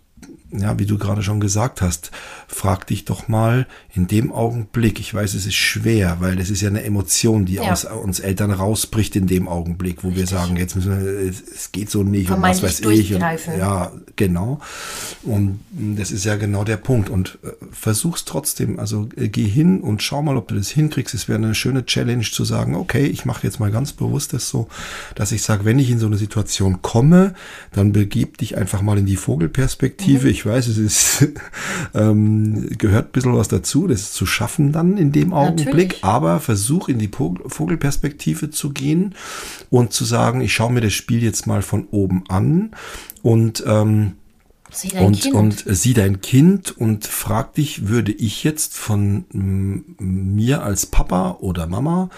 ja, 0.53 0.77
wie 0.79 0.85
du 0.85 0.97
gerade 0.97 1.23
schon 1.23 1.39
gesagt 1.39 1.81
hast, 1.81 2.11
frag 2.47 2.87
dich 2.87 3.05
doch 3.05 3.27
mal 3.27 3.67
in 3.93 4.07
dem 4.07 4.31
Augenblick, 4.31 4.99
ich 4.99 5.13
weiß, 5.13 5.33
es 5.33 5.45
ist 5.45 5.55
schwer, 5.55 6.17
weil 6.19 6.39
es 6.39 6.49
ist 6.49 6.61
ja 6.61 6.69
eine 6.69 6.83
Emotion, 6.83 7.45
die 7.45 7.55
ja. 7.55 7.71
aus 7.71 7.85
uns 7.85 8.19
Eltern 8.19 8.51
rausbricht 8.51 9.15
in 9.15 9.27
dem 9.27 9.47
Augenblick, 9.47 10.03
wo 10.03 10.09
Richtig. 10.09 10.31
wir 10.31 10.39
sagen, 10.39 10.57
jetzt 10.57 10.75
müssen 10.75 10.91
wir, 10.91 11.29
es 11.29 11.71
geht 11.71 11.89
so 11.89 12.03
nicht 12.03 12.31
und 12.31 12.41
was 12.41 12.63
weiß 12.63 12.81
ich. 12.81 13.13
Und, 13.13 13.21
ja, 13.57 13.91
genau. 14.15 14.59
Und 15.23 15.59
das 15.71 16.11
ist 16.11 16.25
ja 16.25 16.35
genau 16.35 16.63
der 16.63 16.77
Punkt. 16.77 17.09
Und 17.09 17.39
äh, 17.43 17.49
versuch's 17.71 18.25
trotzdem. 18.25 18.79
Also 18.79 19.09
äh, 19.15 19.27
geh 19.27 19.47
hin 19.47 19.81
und 19.81 20.01
schau 20.01 20.21
mal, 20.21 20.37
ob 20.37 20.47
du 20.47 20.55
das 20.55 20.69
hinkriegst. 20.69 21.13
Es 21.13 21.27
wäre 21.27 21.37
eine 21.37 21.55
schöne 21.55 21.85
Challenge 21.85 22.23
zu 22.23 22.45
sagen, 22.45 22.75
okay, 22.75 23.05
ich 23.05 23.25
mache 23.25 23.45
jetzt 23.45 23.59
mal 23.59 23.71
ganz 23.71 23.93
bewusst 23.93 24.33
das 24.33 24.49
so, 24.49 24.67
dass 25.15 25.31
ich 25.31 25.43
sage, 25.43 25.65
wenn 25.65 25.79
ich 25.79 25.89
in 25.89 25.99
so 25.99 26.07
eine 26.07 26.17
Situation 26.17 26.81
komme, 26.81 27.33
dann 27.71 27.91
begib 27.91 28.37
dich 28.37 28.57
einfach 28.57 28.81
mal 28.81 28.97
in 28.97 29.05
die 29.05 29.17
Vogelperspektive. 29.17 30.25
Mhm. 30.25 30.31
Ich 30.31 30.42
weiß, 30.45 30.67
es 30.67 30.77
ist 30.77 31.27
ähm, 31.93 32.69
gehört 32.77 33.07
ein 33.07 33.11
bisschen 33.11 33.35
was 33.35 33.47
dazu, 33.47 33.87
das 33.87 34.13
zu 34.13 34.25
schaffen 34.25 34.71
dann 34.71 34.97
in 34.97 35.11
dem 35.11 35.33
Augenblick, 35.33 35.67
Natürlich. 35.89 36.03
aber 36.03 36.39
versuch 36.39 36.89
in 36.89 36.99
die 36.99 37.09
Vogelperspektive 37.09 38.49
zu 38.49 38.71
gehen 38.71 39.15
und 39.69 39.93
zu 39.93 40.05
sagen, 40.05 40.41
ich 40.41 40.53
schaue 40.53 40.71
mir 40.71 40.81
das 40.81 40.93
Spiel 40.93 41.23
jetzt 41.23 41.47
mal 41.47 41.61
von 41.61 41.87
oben 41.91 42.23
an 42.27 42.71
und 43.21 43.63
ähm, 43.65 44.13
Sieh 44.71 44.89
dein 44.89 45.05
und, 45.05 45.21
kind. 45.21 45.35
und 45.35 45.63
sieh 45.67 45.93
dein 45.93 46.21
Kind 46.21 46.75
und 46.75 47.05
frag 47.05 47.53
dich, 47.53 47.87
würde 47.89 48.11
ich 48.11 48.43
jetzt 48.43 48.75
von 48.75 49.25
mir 49.99 50.63
als 50.63 50.87
Papa 50.87 51.37
oder 51.41 51.67
Mama 51.67 52.09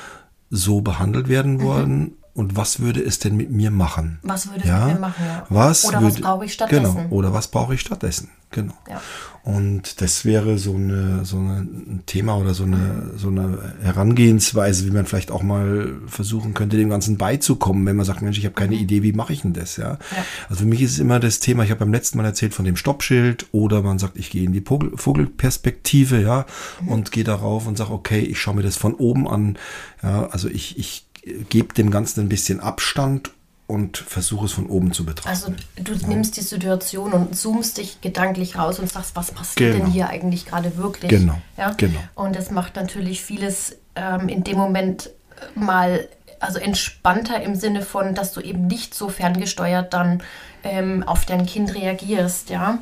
so 0.49 0.79
behandelt 0.79 1.27
werden 1.27 1.61
wollen? 1.61 1.99
Mhm. 1.99 2.13
Und 2.35 2.57
was 2.57 2.81
würde 2.81 3.01
es 3.01 3.19
denn 3.19 3.37
mit 3.37 3.49
mir 3.49 3.71
machen? 3.71 4.19
Was 4.21 4.47
würde 4.47 4.59
es 4.59 4.67
ja? 4.67 4.87
mit 4.87 4.95
mir 4.95 4.99
machen? 4.99 5.25
Ja. 5.25 5.45
Was 5.47 5.85
oder 5.85 6.01
würde, 6.01 6.15
was 6.15 6.21
brauche 6.21 6.45
ich 6.45 6.53
stattdessen? 6.53 6.95
Genau. 6.95 7.09
Oder 7.09 7.33
was 7.33 7.47
brauche 7.47 7.73
ich 7.73 7.79
stattdessen? 7.79 8.29
Genau. 8.51 8.73
Ja. 8.89 9.01
Und 9.43 10.01
das 10.01 10.25
wäre 10.25 10.57
so 10.57 10.73
eine 10.73 11.23
so 11.23 11.37
ein 11.37 12.01
Thema 12.07 12.35
oder 12.37 12.53
so 12.53 12.63
eine 12.63 13.11
so 13.15 13.27
eine 13.27 13.75
Herangehensweise, 13.81 14.85
wie 14.85 14.91
man 14.91 15.05
vielleicht 15.05 15.31
auch 15.31 15.43
mal 15.43 15.93
versuchen 16.07 16.53
könnte, 16.53 16.77
dem 16.77 16.89
Ganzen 16.89 17.17
beizukommen, 17.17 17.85
wenn 17.85 17.95
man 17.95 18.05
sagt, 18.05 18.21
Mensch, 18.21 18.37
ich 18.37 18.45
habe 18.45 18.55
keine 18.55 18.75
mhm. 18.75 18.81
Idee, 18.81 19.03
wie 19.03 19.13
mache 19.13 19.33
ich 19.33 19.43
denn 19.43 19.53
das? 19.53 19.77
Ja? 19.77 19.91
ja? 19.91 20.25
Also 20.49 20.63
für 20.63 20.67
mich 20.67 20.81
ist 20.81 20.93
es 20.93 20.99
immer 20.99 21.19
das 21.19 21.39
Thema. 21.39 21.63
Ich 21.63 21.69
habe 21.69 21.79
beim 21.79 21.93
letzten 21.93 22.17
Mal 22.17 22.25
erzählt 22.25 22.53
von 22.53 22.65
dem 22.65 22.75
Stoppschild 22.75 23.45
oder 23.51 23.81
man 23.81 23.99
sagt, 23.99 24.17
ich 24.17 24.29
gehe 24.29 24.43
in 24.43 24.51
die 24.51 24.63
Vogelperspektive, 24.95 26.21
ja, 26.21 26.45
mhm. 26.81 26.87
und 26.89 27.11
gehe 27.11 27.23
darauf 27.23 27.67
und 27.67 27.77
sage, 27.77 27.93
okay, 27.93 28.19
ich 28.19 28.39
schaue 28.39 28.55
mir 28.55 28.63
das 28.63 28.77
von 28.77 28.93
oben 28.93 29.27
an. 29.27 29.57
Ja, 30.01 30.27
also 30.27 30.49
ich 30.49 30.77
ich 30.79 31.04
gebe 31.49 31.73
dem 31.73 31.91
Ganzen 31.91 32.21
ein 32.21 32.29
bisschen 32.29 32.59
Abstand 32.59 33.31
und 33.67 33.97
versuche 33.97 34.45
es 34.45 34.51
von 34.51 34.67
oben 34.67 34.91
zu 34.91 35.05
betrachten. 35.05 35.29
Also 35.29 35.53
du 35.75 35.93
ja. 35.93 36.07
nimmst 36.07 36.37
die 36.37 36.41
Situation 36.41 37.13
und 37.13 37.35
zoomst 37.35 37.77
dich 37.79 37.99
gedanklich 38.01 38.57
raus 38.57 38.77
und 38.79 38.91
sagst, 38.91 39.15
was 39.15 39.31
passiert 39.31 39.73
genau. 39.73 39.85
denn 39.85 39.93
hier 39.93 40.09
eigentlich 40.09 40.45
gerade 40.45 40.77
wirklich? 40.77 41.09
Genau. 41.09 41.41
Ja? 41.57 41.71
genau. 41.71 41.99
Und 42.13 42.35
das 42.35 42.51
macht 42.51 42.75
natürlich 42.75 43.23
vieles 43.23 43.77
ähm, 43.95 44.29
in 44.29 44.43
dem 44.43 44.57
Moment 44.57 45.09
mal 45.55 46.07
also 46.39 46.59
entspannter 46.59 47.41
im 47.41 47.55
Sinne 47.55 47.81
von, 47.81 48.13
dass 48.13 48.33
du 48.33 48.41
eben 48.41 48.67
nicht 48.67 48.93
so 48.93 49.09
ferngesteuert 49.09 49.93
dann 49.93 50.21
ähm, 50.63 51.03
auf 51.03 51.25
dein 51.25 51.45
Kind 51.45 51.73
reagierst, 51.73 52.49
ja. 52.49 52.79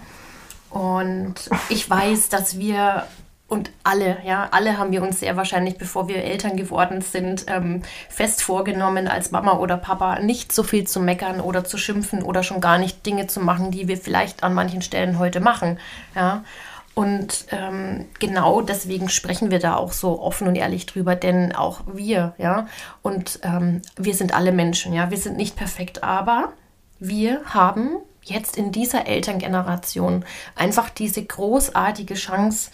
Und 0.70 1.36
ich 1.70 1.88
weiß, 1.88 2.30
dass 2.30 2.58
wir 2.58 3.06
und 3.54 3.70
alle, 3.84 4.18
ja, 4.26 4.48
alle 4.50 4.80
haben 4.80 4.92
wir 4.92 5.04
uns 5.04 5.20
sehr 5.20 5.38
wahrscheinlich, 5.38 5.78
bevor 5.78 6.08
wir 6.08 6.24
Eltern 6.24 6.58
geworden 6.58 7.02
sind, 7.02 7.46
ähm, 7.48 7.84
fest 8.10 8.42
vorgenommen, 8.42 9.08
als 9.08 9.30
Mama 9.30 9.60
oder 9.60 9.78
Papa 9.78 10.20
nicht 10.22 10.52
so 10.52 10.64
viel 10.64 10.88
zu 10.88 11.00
meckern 11.00 11.40
oder 11.40 11.64
zu 11.64 11.78
schimpfen 11.78 12.24
oder 12.24 12.42
schon 12.42 12.62
gar 12.62 12.80
nicht 12.80 13.06
Dinge 13.06 13.28
zu 13.28 13.40
machen, 13.40 13.70
die 13.70 13.88
wir 13.88 13.98
vielleicht 13.98 14.42
an 14.42 14.56
manchen 14.56 14.82
Stellen 14.82 15.20
heute 15.20 15.40
machen, 15.40 15.80
ja. 16.16 16.44
Und 16.96 17.46
ähm, 17.52 18.06
genau 18.18 18.62
deswegen 18.62 19.10
sprechen 19.10 19.52
wir 19.52 19.60
da 19.60 19.76
auch 19.76 19.94
so 19.94 20.20
offen 20.20 20.48
und 20.48 20.56
ehrlich 20.56 20.88
drüber, 20.88 21.16
denn 21.16 21.54
auch 21.54 21.82
wir, 21.94 22.34
ja, 22.40 22.68
und 23.04 23.40
ähm, 23.44 23.84
wir 23.98 24.16
sind 24.16 24.34
alle 24.34 24.52
Menschen, 24.52 24.94
ja, 24.94 25.12
wir 25.12 25.18
sind 25.18 25.38
nicht 25.38 25.56
perfekt, 25.56 26.04
aber 26.04 26.54
wir 26.98 27.42
haben 27.46 27.98
jetzt 28.24 28.58
in 28.58 28.72
dieser 28.72 29.06
Elterngeneration 29.06 30.26
einfach 30.56 30.90
diese 30.90 31.24
großartige 31.24 32.16
Chance, 32.16 32.72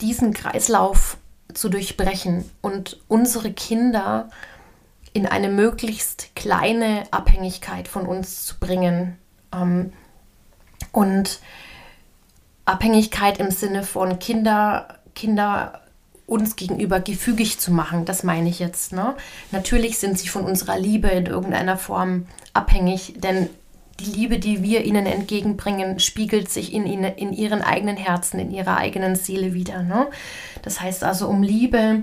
diesen 0.00 0.32
Kreislauf 0.34 1.16
zu 1.52 1.68
durchbrechen 1.68 2.50
und 2.60 3.00
unsere 3.08 3.52
Kinder 3.52 4.28
in 5.12 5.26
eine 5.26 5.48
möglichst 5.48 6.34
kleine 6.36 7.04
Abhängigkeit 7.10 7.88
von 7.88 8.06
uns 8.06 8.44
zu 8.44 8.58
bringen. 8.58 9.16
Ähm, 9.52 9.92
und 10.92 11.40
Abhängigkeit 12.66 13.38
im 13.38 13.50
Sinne 13.50 13.82
von 13.82 14.18
Kinder, 14.18 14.98
Kinder 15.14 15.80
uns 16.26 16.56
gegenüber 16.56 17.00
gefügig 17.00 17.58
zu 17.58 17.72
machen, 17.72 18.04
das 18.04 18.24
meine 18.24 18.48
ich 18.48 18.58
jetzt. 18.58 18.92
Ne? 18.92 19.14
Natürlich 19.52 19.98
sind 19.98 20.18
sie 20.18 20.28
von 20.28 20.44
unserer 20.44 20.78
Liebe 20.78 21.08
in 21.08 21.26
irgendeiner 21.26 21.78
Form 21.78 22.26
abhängig, 22.52 23.14
denn 23.18 23.48
die 24.00 24.10
Liebe, 24.10 24.38
die 24.38 24.62
wir 24.62 24.84
ihnen 24.84 25.06
entgegenbringen, 25.06 26.00
spiegelt 26.00 26.50
sich 26.50 26.72
in, 26.72 26.86
ihnen, 26.86 27.14
in 27.14 27.32
ihren 27.32 27.62
eigenen 27.62 27.96
Herzen, 27.96 28.38
in 28.38 28.50
ihrer 28.50 28.76
eigenen 28.76 29.16
Seele 29.16 29.54
wieder. 29.54 29.82
Ne? 29.82 30.08
Das 30.62 30.80
heißt 30.80 31.04
also, 31.04 31.28
um 31.28 31.42
Liebe 31.42 32.02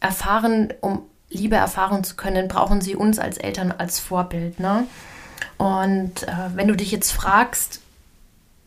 erfahren, 0.00 0.72
um 0.80 1.02
Liebe 1.30 1.56
erfahren 1.56 2.04
zu 2.04 2.16
können, 2.16 2.48
brauchen 2.48 2.80
sie 2.80 2.94
uns 2.94 3.18
als 3.18 3.38
Eltern 3.38 3.72
als 3.72 3.98
Vorbild. 3.98 4.60
Ne? 4.60 4.86
Und 5.56 6.24
äh, 6.24 6.32
wenn 6.54 6.68
du 6.68 6.76
dich 6.76 6.92
jetzt 6.92 7.12
fragst, 7.12 7.80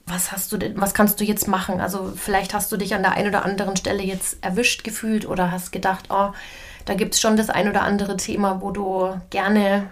was 0.07 0.31
hast 0.31 0.51
du 0.51 0.57
denn, 0.57 0.79
was 0.79 0.93
kannst 0.93 1.19
du 1.19 1.23
jetzt 1.23 1.47
machen? 1.47 1.81
Also 1.81 2.13
vielleicht 2.15 2.53
hast 2.53 2.71
du 2.71 2.77
dich 2.77 2.93
an 2.93 3.01
der 3.01 3.13
einen 3.13 3.29
oder 3.29 3.43
anderen 3.43 3.75
Stelle 3.75 4.03
jetzt 4.03 4.43
erwischt 4.43 4.83
gefühlt 4.83 5.27
oder 5.27 5.51
hast 5.51 5.71
gedacht, 5.71 6.05
oh, 6.09 6.31
da 6.85 6.93
gibt 6.93 7.15
es 7.15 7.21
schon 7.21 7.37
das 7.37 7.49
ein 7.49 7.67
oder 7.67 7.81
andere 7.81 8.17
Thema, 8.17 8.61
wo 8.61 8.71
du 8.71 9.19
gerne 9.31 9.89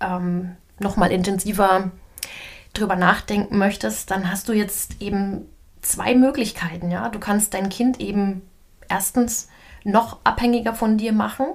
ähm, 0.00 0.56
nochmal 0.78 1.10
intensiver 1.10 1.90
drüber 2.78 2.96
nachdenken 2.96 3.58
möchtest, 3.58 4.10
dann 4.10 4.30
hast 4.30 4.48
du 4.48 4.52
jetzt 4.52 5.00
eben 5.00 5.46
zwei 5.82 6.14
Möglichkeiten. 6.14 6.90
Ja? 6.90 7.08
Du 7.08 7.18
kannst 7.18 7.54
dein 7.54 7.68
Kind 7.68 8.00
eben 8.00 8.42
erstens 8.88 9.48
noch 9.84 10.18
abhängiger 10.24 10.74
von 10.74 10.98
dir 10.98 11.12
machen, 11.12 11.46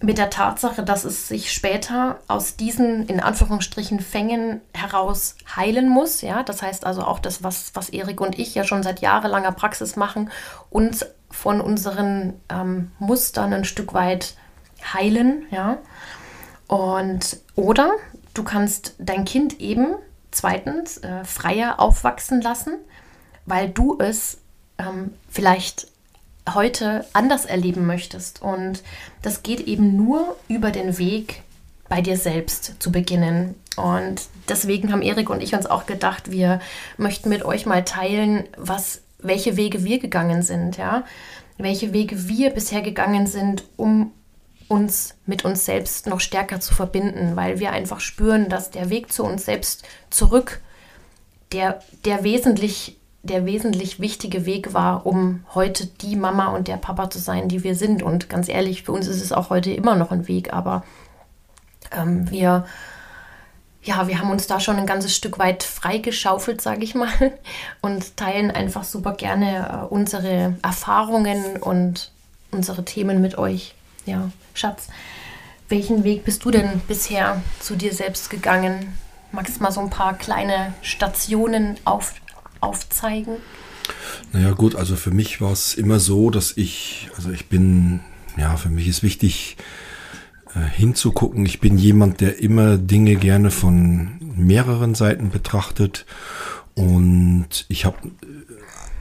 mit 0.00 0.18
der 0.18 0.30
Tatsache, 0.30 0.84
dass 0.84 1.04
es 1.04 1.26
sich 1.26 1.52
später 1.52 2.20
aus 2.28 2.56
diesen 2.56 3.06
in 3.06 3.20
Anführungsstrichen 3.20 3.98
Fängen 3.98 4.60
heraus 4.72 5.34
heilen 5.56 5.88
muss. 5.88 6.20
Ja? 6.20 6.42
Das 6.42 6.62
heißt 6.62 6.86
also 6.86 7.02
auch 7.02 7.18
das, 7.18 7.42
was, 7.42 7.72
was 7.74 7.88
Erik 7.88 8.20
und 8.20 8.38
ich 8.38 8.54
ja 8.54 8.64
schon 8.64 8.82
seit 8.82 9.00
jahrelanger 9.00 9.52
Praxis 9.52 9.96
machen, 9.96 10.30
uns 10.70 11.04
von 11.30 11.60
unseren 11.60 12.34
ähm, 12.48 12.92
Mustern 12.98 13.52
ein 13.52 13.64
Stück 13.64 13.92
weit 13.92 14.34
heilen. 14.94 15.46
Ja? 15.50 15.78
Und 16.68 17.38
oder 17.56 17.92
du 18.34 18.44
kannst 18.44 18.94
dein 18.98 19.24
Kind 19.24 19.60
eben 19.60 19.96
zweitens 20.38 20.98
äh, 20.98 21.24
freier 21.24 21.80
aufwachsen 21.80 22.40
lassen, 22.40 22.74
weil 23.44 23.68
du 23.68 23.98
es 23.98 24.38
ähm, 24.78 25.12
vielleicht 25.28 25.88
heute 26.54 27.04
anders 27.12 27.44
erleben 27.44 27.86
möchtest. 27.86 28.40
Und 28.40 28.84
das 29.22 29.42
geht 29.42 29.60
eben 29.60 29.96
nur 29.96 30.36
über 30.46 30.70
den 30.70 30.96
Weg 30.98 31.42
bei 31.88 32.00
dir 32.00 32.16
selbst 32.16 32.76
zu 32.78 32.92
beginnen. 32.92 33.56
Und 33.76 34.22
deswegen 34.48 34.92
haben 34.92 35.02
Erik 35.02 35.28
und 35.28 35.42
ich 35.42 35.54
uns 35.54 35.66
auch 35.66 35.86
gedacht, 35.86 36.30
wir 36.30 36.60
möchten 36.96 37.28
mit 37.28 37.44
euch 37.44 37.66
mal 37.66 37.84
teilen, 37.84 38.44
was, 38.56 39.02
welche 39.18 39.56
Wege 39.56 39.84
wir 39.84 39.98
gegangen 39.98 40.42
sind, 40.42 40.76
ja. 40.76 41.04
Welche 41.60 41.92
Wege 41.92 42.28
wir 42.28 42.50
bisher 42.50 42.82
gegangen 42.82 43.26
sind, 43.26 43.64
um 43.76 44.12
uns 44.68 45.14
mit 45.26 45.44
uns 45.44 45.64
selbst 45.64 46.06
noch 46.06 46.20
stärker 46.20 46.60
zu 46.60 46.74
verbinden, 46.74 47.36
weil 47.36 47.58
wir 47.58 47.72
einfach 47.72 48.00
spüren, 48.00 48.48
dass 48.48 48.70
der 48.70 48.90
Weg 48.90 49.12
zu 49.12 49.24
uns 49.24 49.44
selbst 49.44 49.84
zurück 50.10 50.60
der, 51.52 51.82
der 52.04 52.24
wesentlich 52.24 52.98
der 53.22 53.46
wesentlich 53.46 54.00
wichtige 54.00 54.46
Weg 54.46 54.74
war, 54.74 55.04
um 55.06 55.44
heute 55.54 55.86
die 55.86 56.16
Mama 56.16 56.48
und 56.48 56.68
der 56.68 56.76
Papa 56.76 57.10
zu 57.10 57.18
sein, 57.18 57.48
die 57.48 57.64
wir 57.64 57.74
sind. 57.74 58.02
Und 58.02 58.28
ganz 58.28 58.48
ehrlich, 58.48 58.84
für 58.84 58.92
uns 58.92 59.06
ist 59.06 59.22
es 59.22 59.32
auch 59.32 59.50
heute 59.50 59.72
immer 59.72 59.96
noch 59.96 60.12
ein 60.12 60.28
Weg, 60.28 60.52
aber 60.52 60.84
ähm, 61.92 62.30
wir, 62.30 62.66
ja, 63.82 64.08
wir 64.08 64.20
haben 64.20 64.30
uns 64.30 64.46
da 64.46 64.60
schon 64.60 64.76
ein 64.76 64.86
ganzes 64.86 65.14
Stück 65.16 65.38
weit 65.38 65.62
freigeschaufelt, 65.62 66.60
sage 66.60 66.84
ich 66.84 66.94
mal, 66.94 67.10
und 67.80 68.16
teilen 68.16 68.50
einfach 68.50 68.84
super 68.84 69.12
gerne 69.12 69.68
äh, 69.68 69.92
unsere 69.92 70.56
Erfahrungen 70.62 71.56
und 71.56 72.12
unsere 72.50 72.84
Themen 72.84 73.20
mit 73.20 73.36
euch. 73.36 73.74
Ja, 74.06 74.30
Schatz, 74.54 74.88
welchen 75.68 76.04
Weg 76.04 76.24
bist 76.24 76.44
du 76.44 76.50
denn 76.50 76.80
bisher 76.88 77.42
zu 77.60 77.76
dir 77.76 77.92
selbst 77.92 78.30
gegangen? 78.30 78.94
Magst 79.32 79.58
du 79.58 79.62
mal 79.62 79.72
so 79.72 79.80
ein 79.80 79.90
paar 79.90 80.16
kleine 80.16 80.74
Stationen 80.82 81.76
auf, 81.84 82.14
aufzeigen? 82.60 83.36
Naja 84.32 84.52
gut, 84.52 84.74
also 84.74 84.96
für 84.96 85.10
mich 85.10 85.40
war 85.40 85.52
es 85.52 85.74
immer 85.74 86.00
so, 86.00 86.30
dass 86.30 86.56
ich, 86.56 87.10
also 87.16 87.30
ich 87.30 87.48
bin, 87.48 88.00
ja, 88.36 88.56
für 88.56 88.70
mich 88.70 88.88
ist 88.88 89.02
wichtig 89.02 89.56
äh, 90.54 90.60
hinzugucken. 90.60 91.44
Ich 91.44 91.60
bin 91.60 91.76
jemand, 91.78 92.20
der 92.20 92.40
immer 92.40 92.78
Dinge 92.78 93.16
gerne 93.16 93.50
von 93.50 94.18
mehreren 94.36 94.94
Seiten 94.94 95.30
betrachtet 95.30 96.06
Und 96.78 97.66
ich 97.66 97.84
habe 97.84 97.96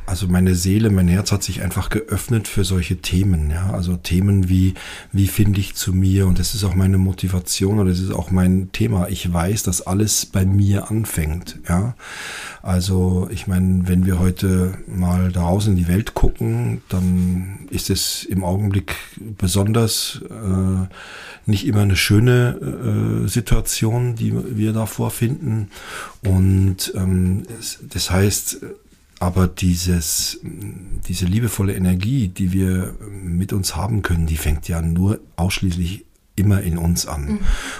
also 0.07 0.29
meine 0.29 0.55
Seele, 0.55 0.89
mein 0.89 1.09
Herz 1.09 1.33
hat 1.33 1.43
sich 1.43 1.61
einfach 1.61 1.89
geöffnet 1.89 2.47
für 2.47 2.63
solche 2.63 3.01
Themen, 3.01 3.51
ja. 3.51 3.71
Also 3.71 3.97
Themen 3.97 4.47
wie, 4.47 4.73
wie 5.11 5.27
finde 5.27 5.59
ich 5.59 5.75
zu 5.75 5.91
mir? 5.91 6.27
Und 6.27 6.39
das 6.39 6.55
ist 6.55 6.63
auch 6.63 6.75
meine 6.75 6.97
Motivation 6.97 7.77
und 7.77 7.87
das 7.87 7.99
ist 7.99 8.11
auch 8.11 8.31
mein 8.31 8.71
Thema. 8.71 9.09
Ich 9.09 9.31
weiß, 9.31 9.63
dass 9.63 9.85
alles 9.85 10.25
bei 10.25 10.45
mir 10.45 10.89
anfängt, 10.89 11.59
ja. 11.67 11.93
Also, 12.61 13.27
ich 13.31 13.47
meine, 13.47 13.89
wenn 13.89 14.05
wir 14.05 14.17
heute 14.17 14.77
mal 14.87 15.29
draußen 15.29 15.73
in 15.73 15.77
die 15.77 15.89
Welt 15.89 16.13
gucken, 16.13 16.81
dann 16.87 17.67
ist 17.69 17.89
es 17.89 18.23
im 18.23 18.45
Augenblick 18.45 18.95
besonders 19.37 20.21
äh, 20.29 20.87
nicht 21.45 21.67
immer 21.67 21.81
eine 21.81 21.97
schöne 21.97 23.25
äh, 23.25 23.27
Situation, 23.27 24.15
die 24.15 24.33
wir 24.55 24.71
da 24.71 24.85
vorfinden. 24.85 25.69
Und 26.23 26.93
ähm, 26.95 27.43
das 27.89 28.09
heißt, 28.09 28.61
aber 29.19 29.47
dieses, 29.47 30.39
diese 30.43 31.25
liebevolle 31.25 31.75
Energie, 31.75 32.27
die 32.27 32.51
wir 32.51 32.95
mit 33.09 33.51
uns 33.51 33.75
haben 33.75 34.01
können, 34.01 34.27
die 34.27 34.37
fängt 34.37 34.67
ja 34.67 34.81
nur 34.81 35.19
ausschließlich 35.35 36.05
immer 36.35 36.61
in 36.61 36.77
uns 36.77 37.07
an. 37.07 37.25
Mhm. 37.25 37.39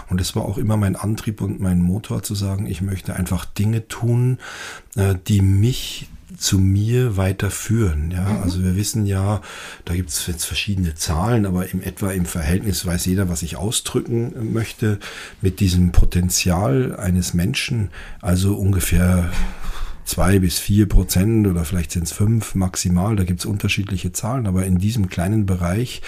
Und 0.10 0.20
es 0.20 0.36
war 0.36 0.44
auch 0.44 0.58
immer 0.58 0.78
mein 0.78 0.96
Antrieb 0.96 1.42
und 1.42 1.60
mein 1.60 1.80
Motor 1.80 2.24
zu 2.24 2.34
sagen, 2.34 2.66
ich 2.66 2.82
möchte 2.82 3.16
einfach 3.16 3.46
Dinge 3.46 3.88
tun, 3.88 4.40
äh, 4.96 5.16
die 5.28 5.42
mich 5.42 6.10
zu 6.36 6.60
mir 6.60 7.16
weiterführen. 7.18 8.12
Ja, 8.12 8.28
mhm. 8.28 8.44
also 8.44 8.64
wir 8.64 8.76
wissen 8.76 9.06
ja, 9.06 9.42
da 9.86 9.96
gibt 9.96 10.10
es 10.10 10.26
jetzt 10.28 10.46
verschiedene 10.46 10.96
Zahlen, 10.96 11.46
aber 11.46 11.72
im 11.72 11.82
etwa 11.82 12.12
im 12.12 12.26
Verhältnis 12.26 12.86
weiß 12.86 13.06
jeder, 13.06 13.30
was 13.30 13.44
ich 13.44 13.56
ausdrücken 13.56 14.54
möchte 14.54 15.00
mit 15.42 15.60
diesem 15.60 15.92
Potenzial 15.92 16.96
eines 16.98 17.34
Menschen. 17.34 17.92
Also 18.22 18.56
ungefähr 18.56 19.32
zwei 20.08 20.40
bis 20.40 20.58
vier 20.58 20.88
Prozent 20.88 21.46
oder 21.48 21.66
vielleicht 21.66 21.92
sind 21.92 22.04
es 22.04 22.14
fünf 22.14 22.56
maximal, 22.56 23.18
da 23.18 23.26
gibt 23.26 23.42
es 23.42 23.46
unterschiedliche 23.46 24.14
Zahlen, 24.14 24.48
aber 24.48 24.66
in 24.66 24.78
diesem 24.78 25.10
kleinen 25.10 25.46
Bereich 25.46 26.02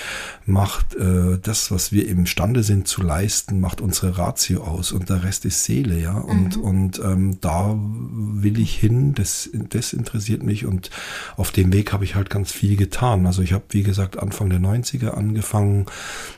macht 0.46 0.96
äh, 0.96 1.38
das, 1.42 1.70
was 1.70 1.92
wir 1.92 2.08
imstande 2.08 2.64
sind 2.64 2.88
zu 2.88 3.04
leisten, 3.04 3.60
macht 3.60 3.82
unsere 3.82 4.18
Ratio 4.18 4.64
aus. 4.64 4.94
Und 4.94 5.10
der 5.10 5.24
Rest 5.24 5.44
ist 5.44 5.66
Seele, 5.66 6.00
ja. 6.00 6.14
Und, 6.18 6.56
mhm. 6.56 6.64
und 6.64 7.00
ähm, 7.04 7.38
da 7.42 7.76
will 7.78 8.60
ich 8.60 8.76
hin, 8.76 9.14
das, 9.14 9.50
das 9.54 9.92
interessiert 9.92 10.44
mich. 10.44 10.66
Und 10.66 10.90
auf 11.36 11.52
dem 11.52 11.74
Weg 11.74 11.92
habe 11.92 12.06
ich 12.06 12.16
halt 12.16 12.30
ganz 12.30 12.54
viel 12.54 12.78
getan. 12.78 13.28
Also 13.28 13.42
ich 13.42 13.52
habe, 13.52 13.66
wie 13.72 13.84
gesagt, 13.84 14.18
Anfang 14.18 14.50
der 14.50 14.60
90er 14.60 15.10
angefangen 15.10 15.88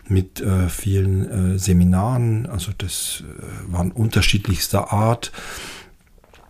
mit 0.08 0.42
äh, 0.42 0.68
vielen 0.68 1.54
äh, 1.54 1.60
Seminaren, 1.60 2.48
also 2.48 2.72
das 2.76 3.24
äh, 3.24 3.72
waren 3.72 3.92
unterschiedlichster 3.92 4.92
Art 4.92 5.32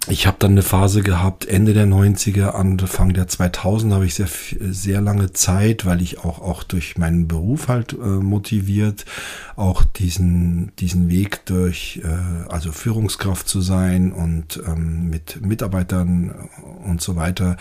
ich 0.07 0.25
habe 0.25 0.37
dann 0.39 0.51
eine 0.51 0.63
Phase 0.63 1.03
gehabt, 1.03 1.45
Ende 1.45 1.73
der 1.73 1.85
90er, 1.85 2.49
Anfang 2.49 3.13
der 3.13 3.27
2000 3.27 3.93
habe 3.93 4.05
ich 4.07 4.15
sehr, 4.15 4.27
sehr 4.59 4.99
lange 4.99 5.31
Zeit, 5.31 5.85
weil 5.85 6.01
ich 6.01 6.19
auch, 6.19 6.41
auch 6.41 6.63
durch 6.63 6.97
meinen 6.97 7.27
Beruf 7.27 7.67
halt 7.67 7.93
äh, 7.93 7.95
motiviert, 7.95 9.05
auch 9.55 9.83
diesen, 9.83 10.71
diesen 10.77 11.09
Weg 11.09 11.45
durch, 11.45 12.01
äh, 12.03 12.49
also 12.49 12.71
Führungskraft 12.71 13.47
zu 13.47 13.61
sein 13.61 14.11
und 14.11 14.61
ähm, 14.65 15.11
mit 15.11 15.45
Mitarbeitern 15.45 16.49
und 16.83 16.99
so 17.01 17.15
weiter 17.15 17.57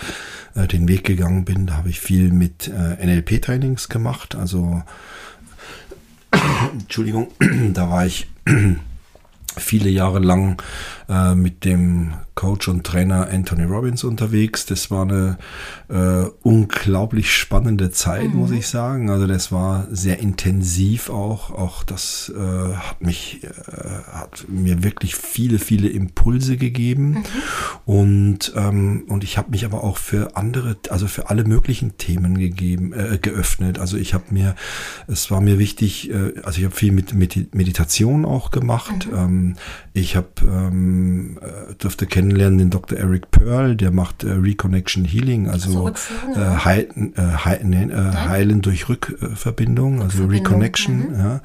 äh, 0.55 0.67
den 0.67 0.89
Weg 0.89 1.05
gegangen 1.05 1.45
bin. 1.45 1.67
Da 1.67 1.77
habe 1.77 1.91
ich 1.91 2.01
viel 2.01 2.33
mit 2.33 2.69
äh, 2.69 3.05
NLP-Trainings 3.05 3.91
gemacht, 3.91 4.35
also 4.35 4.83
Entschuldigung, 6.73 7.29
da 7.75 7.91
war 7.91 8.07
ich 8.07 8.29
viele 9.57 9.91
Jahre 9.91 10.21
lang 10.21 10.63
äh, 11.11 11.35
mit 11.35 11.65
dem 11.65 12.13
Coach 12.37 12.69
und 12.69 12.85
Trainer 12.85 13.29
Anthony 13.31 13.65
Robbins 13.65 14.05
unterwegs. 14.05 14.65
Das 14.65 14.91
war 14.93 15.03
eine 15.03 15.39
äh, 15.89 16.31
unglaublich 16.43 17.35
spannende 17.35 17.91
Zeit, 17.91 18.33
mhm. 18.33 18.37
muss 18.37 18.53
ich 18.53 18.69
sagen. 18.69 19.11
Also 19.11 19.27
das 19.27 19.51
war 19.51 19.89
sehr 19.91 20.21
intensiv 20.21 21.11
auch. 21.11 21.51
Auch 21.51 21.83
das 21.83 22.33
äh, 22.35 22.75
hat 22.75 23.03
mich, 23.03 23.43
äh, 23.43 23.49
hat 24.13 24.47
mir 24.49 24.85
wirklich 24.85 25.17
viele, 25.17 25.59
viele 25.59 25.89
Impulse 25.89 26.57
gegeben. 26.57 27.11
Mhm. 27.11 27.25
Und, 27.87 28.53
ähm, 28.55 29.05
und 29.09 29.25
ich 29.25 29.37
habe 29.37 29.51
mich 29.51 29.65
aber 29.65 29.83
auch 29.83 29.97
für 29.99 30.37
andere, 30.37 30.77
also 30.91 31.09
für 31.09 31.29
alle 31.29 31.43
möglichen 31.43 31.99
Themen 31.99 32.39
gegeben, 32.39 32.93
äh, 32.93 33.19
geöffnet. 33.21 33.81
Also 33.81 33.97
ich 33.97 34.15
habe 34.15 34.25
mir, 34.31 34.55
es 35.09 35.31
war 35.31 35.41
mir 35.41 35.59
wichtig, 35.59 36.11
also 36.45 36.59
ich 36.59 36.65
habe 36.65 36.75
viel 36.75 36.93
mit, 36.93 37.15
mit 37.15 37.55
Meditation 37.55 38.25
auch 38.25 38.53
gemacht. 38.53 39.09
Mhm. 39.11 39.19
Ähm, 39.19 39.57
ich 39.93 40.15
habe 40.15 40.29
ähm, 40.43 41.00
äh, 41.41 41.75
durfte 41.79 42.07
kennenlernen 42.07 42.59
den 42.59 42.71
Dr. 42.71 42.99
Eric 42.99 43.31
Pearl, 43.31 43.77
der 43.77 43.91
macht 43.91 44.25
äh, 44.25 44.33
Reconnection 44.33 45.05
Healing, 45.05 45.49
also, 45.49 45.87
also 45.87 46.41
äh, 46.41 46.57
heilen, 46.65 47.15
äh, 47.17 47.23
heilen, 47.23 47.91
äh, 47.91 47.95
heilen 47.95 48.63
durch 48.63 48.89
Rückverbindung, 48.89 50.03
also 50.03 50.27
Reconnection, 50.27 51.13
mhm. 51.13 51.19
ja, 51.19 51.41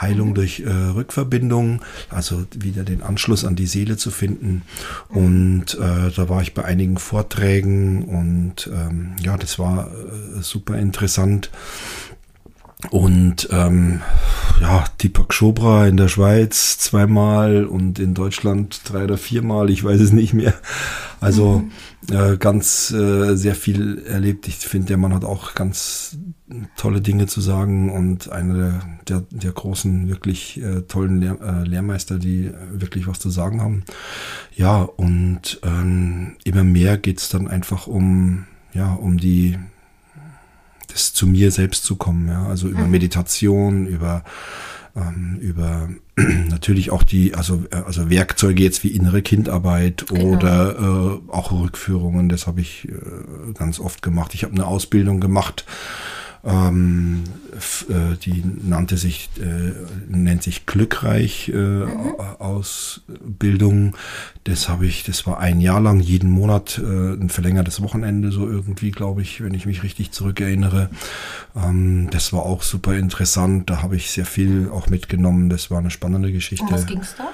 Heilung 0.00 0.30
mhm. 0.30 0.34
durch 0.34 0.60
äh, 0.60 0.70
Rückverbindung, 0.70 1.80
also 2.10 2.44
wieder 2.58 2.84
den 2.84 3.02
Anschluss 3.02 3.44
an 3.44 3.56
die 3.56 3.66
Seele 3.66 3.96
zu 3.96 4.10
finden. 4.10 4.62
Mhm. 5.10 5.16
Und 5.16 5.74
äh, 5.74 6.10
da 6.14 6.28
war 6.28 6.42
ich 6.42 6.54
bei 6.54 6.64
einigen 6.64 6.98
Vorträgen 6.98 8.04
und 8.04 8.70
ähm, 8.72 9.16
ja, 9.22 9.36
das 9.36 9.58
war 9.58 9.88
äh, 9.88 10.42
super 10.42 10.78
interessant. 10.78 11.50
Und 12.90 13.48
ähm, 13.50 14.02
ja, 14.60 14.84
Deepak 15.02 15.36
Chopra 15.36 15.88
in 15.88 15.96
der 15.96 16.06
Schweiz 16.06 16.78
zweimal 16.78 17.64
und 17.64 17.98
in 17.98 18.14
Deutschland 18.14 18.82
drei 18.84 19.04
oder 19.04 19.18
viermal, 19.18 19.68
ich 19.68 19.82
weiß 19.82 20.00
es 20.00 20.12
nicht 20.12 20.32
mehr. 20.32 20.54
Also 21.20 21.64
mhm. 22.08 22.14
äh, 22.14 22.36
ganz 22.36 22.92
äh, 22.92 23.34
sehr 23.34 23.56
viel 23.56 24.04
erlebt. 24.06 24.46
Ich 24.46 24.58
finde, 24.58 24.88
der 24.88 24.96
Mann 24.96 25.12
hat 25.12 25.24
auch 25.24 25.54
ganz 25.54 26.18
tolle 26.76 27.00
Dinge 27.00 27.26
zu 27.26 27.40
sagen 27.40 27.90
und 27.90 28.30
einer 28.30 28.54
der, 28.54 28.80
der, 29.08 29.24
der 29.30 29.52
großen, 29.52 30.08
wirklich 30.08 30.62
äh, 30.62 30.82
tollen 30.82 31.20
Lehr 31.20 31.36
äh, 31.42 31.68
Lehrmeister, 31.68 32.18
die 32.18 32.52
wirklich 32.72 33.08
was 33.08 33.18
zu 33.18 33.30
sagen 33.30 33.60
haben. 33.60 33.82
Ja, 34.54 34.82
und 34.82 35.60
ähm, 35.64 36.36
immer 36.44 36.62
mehr 36.62 36.96
geht's 36.96 37.28
dann 37.28 37.48
einfach 37.48 37.88
um, 37.88 38.46
ja, 38.72 38.92
um 38.92 39.18
die 39.18 39.58
das 40.98 41.14
zu 41.14 41.26
mir 41.26 41.50
selbst 41.50 41.84
zu 41.84 41.96
kommen, 41.96 42.28
ja, 42.28 42.46
also 42.46 42.68
über 42.68 42.84
mhm. 42.84 42.90
Meditation, 42.90 43.86
über 43.86 44.24
ähm, 44.96 45.38
über 45.40 45.88
natürlich 46.16 46.90
auch 46.90 47.02
die, 47.02 47.34
also, 47.34 47.64
äh, 47.70 47.76
also 47.76 48.10
Werkzeuge 48.10 48.62
jetzt 48.62 48.82
wie 48.84 48.88
innere 48.88 49.22
Kindarbeit 49.22 50.06
genau. 50.08 50.36
oder 50.36 51.20
äh, 51.28 51.32
auch 51.32 51.52
Rückführungen, 51.52 52.28
das 52.28 52.46
habe 52.46 52.60
ich 52.60 52.88
äh, 52.88 53.52
ganz 53.54 53.78
oft 53.78 54.02
gemacht. 54.02 54.34
Ich 54.34 54.44
habe 54.44 54.54
eine 54.54 54.66
Ausbildung 54.66 55.20
gemacht 55.20 55.64
ähm, 56.44 57.24
äh, 57.88 58.16
die 58.16 58.44
nannte 58.44 58.96
sich, 58.96 59.30
äh, 59.40 59.72
nennt 60.08 60.42
sich 60.42 60.66
Glückreich 60.66 61.48
äh, 61.48 61.56
mhm. 61.56 62.14
Ausbildung. 62.38 63.96
Das 64.44 64.68
habe 64.68 64.86
ich, 64.86 65.04
das 65.04 65.26
war 65.26 65.38
ein 65.38 65.60
Jahr 65.60 65.80
lang, 65.80 66.00
jeden 66.00 66.30
Monat 66.30 66.78
äh, 66.78 67.12
ein 67.14 67.28
verlängertes 67.28 67.82
Wochenende, 67.82 68.30
so 68.30 68.48
irgendwie, 68.48 68.90
glaube 68.90 69.22
ich, 69.22 69.42
wenn 69.42 69.54
ich 69.54 69.66
mich 69.66 69.82
richtig 69.82 70.12
zurückerinnere. 70.12 70.90
Ähm, 71.56 72.08
das 72.10 72.32
war 72.32 72.42
auch 72.42 72.62
super 72.62 72.96
interessant. 72.96 73.68
Da 73.70 73.82
habe 73.82 73.96
ich 73.96 74.10
sehr 74.10 74.26
viel 74.26 74.68
auch 74.72 74.88
mitgenommen. 74.88 75.50
Das 75.50 75.70
war 75.70 75.78
eine 75.78 75.90
spannende 75.90 76.32
Geschichte. 76.32 76.66
Um 76.66 76.72
was 76.72 76.86
ging's 76.86 77.14
da? 77.16 77.28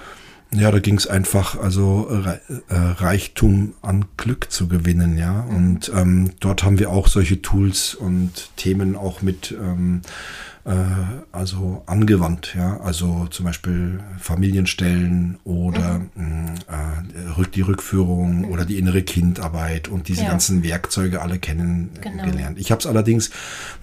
Ja, 0.54 0.70
da 0.70 0.78
ging 0.78 0.96
es 0.96 1.06
einfach, 1.06 1.58
also 1.58 2.08
äh, 2.08 2.38
Reichtum 2.74 3.74
an 3.82 4.04
Glück 4.16 4.50
zu 4.50 4.68
gewinnen, 4.68 5.18
ja. 5.18 5.40
Und 5.40 5.90
ähm, 5.94 6.30
dort 6.40 6.62
haben 6.62 6.78
wir 6.78 6.90
auch 6.90 7.08
solche 7.08 7.42
Tools 7.42 7.94
und 7.94 8.50
Themen 8.56 8.94
auch 8.94 9.20
mit 9.20 9.52
ähm, 9.60 10.02
äh, 10.64 10.70
also 11.32 11.82
angewandt, 11.86 12.54
ja. 12.56 12.80
Also 12.80 13.26
zum 13.30 13.46
Beispiel 13.46 14.00
Familienstellen 14.18 15.38
oder 15.44 16.00
mhm. 16.14 16.54
äh, 16.68 17.44
die 17.54 17.60
Rückführung 17.60 18.42
mhm. 18.42 18.44
oder 18.46 18.64
die 18.64 18.78
innere 18.78 19.02
Kindarbeit 19.02 19.88
und 19.88 20.08
diese 20.08 20.22
ja. 20.22 20.28
ganzen 20.28 20.62
Werkzeuge 20.62 21.20
alle 21.20 21.38
kennengelernt. 21.38 22.32
Genau. 22.32 22.50
Ich 22.56 22.70
habe 22.70 22.78
es 22.80 22.86
allerdings, 22.86 23.30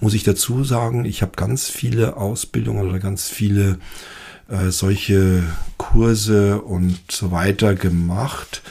muss 0.00 0.14
ich 0.14 0.24
dazu 0.24 0.64
sagen, 0.64 1.04
ich 1.04 1.22
habe 1.22 1.32
ganz 1.36 1.68
viele 1.68 2.16
Ausbildungen 2.16 2.88
oder 2.88 2.98
ganz 2.98 3.28
viele 3.28 3.78
äh, 4.52 4.70
solche 4.70 5.42
Kurse 5.78 6.60
und 6.60 6.98
so 7.10 7.32
weiter 7.32 7.74
gemacht, 7.74 8.62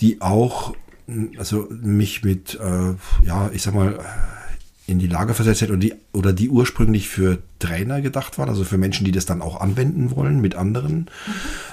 die 0.00 0.20
auch 0.20 0.74
also 1.38 1.66
mich 1.70 2.22
mit, 2.22 2.58
äh, 2.60 2.94
ja, 3.26 3.50
ich 3.52 3.62
sag 3.62 3.74
mal, 3.74 3.98
in 4.86 4.98
die 4.98 5.06
Lage 5.06 5.34
versetzt 5.34 5.60
hätte 5.60 5.72
oder 5.72 5.80
die, 5.80 5.94
oder 6.12 6.32
die 6.32 6.48
ursprünglich 6.48 7.08
für 7.08 7.38
Trainer 7.58 8.00
gedacht 8.00 8.38
waren, 8.38 8.48
also 8.48 8.64
für 8.64 8.78
Menschen, 8.78 9.04
die 9.04 9.12
das 9.12 9.24
dann 9.24 9.40
auch 9.40 9.60
anwenden 9.60 10.14
wollen 10.14 10.40
mit 10.40 10.56
anderen. 10.56 11.08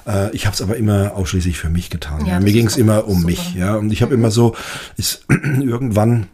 Mhm. 0.06 0.12
Äh, 0.12 0.32
ich 0.36 0.46
habe 0.46 0.54
es 0.54 0.62
aber 0.62 0.78
immer 0.78 1.14
ausschließlich 1.16 1.58
für 1.58 1.70
mich 1.70 1.90
getan. 1.90 2.26
Ja. 2.26 2.40
Mir 2.40 2.54
ging 2.54 2.68
es 2.68 2.78
immer 2.78 3.08
um 3.08 3.22
super. 3.22 3.28
mich, 3.28 3.56
ja. 3.56 3.76
Und 3.76 3.92
ich 3.92 4.02
habe 4.02 4.16
mhm. 4.16 4.22
immer 4.22 4.32
so, 4.32 4.56
ist 4.98 5.26
irgendwann 5.30 6.28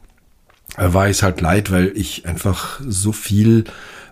äh, 0.78 0.93
war 0.93 1.08
es 1.08 1.24
halt 1.24 1.39
leid, 1.41 1.72
weil 1.72 1.91
ich 1.96 2.26
einfach 2.26 2.82
so 2.86 3.12
viel 3.12 3.65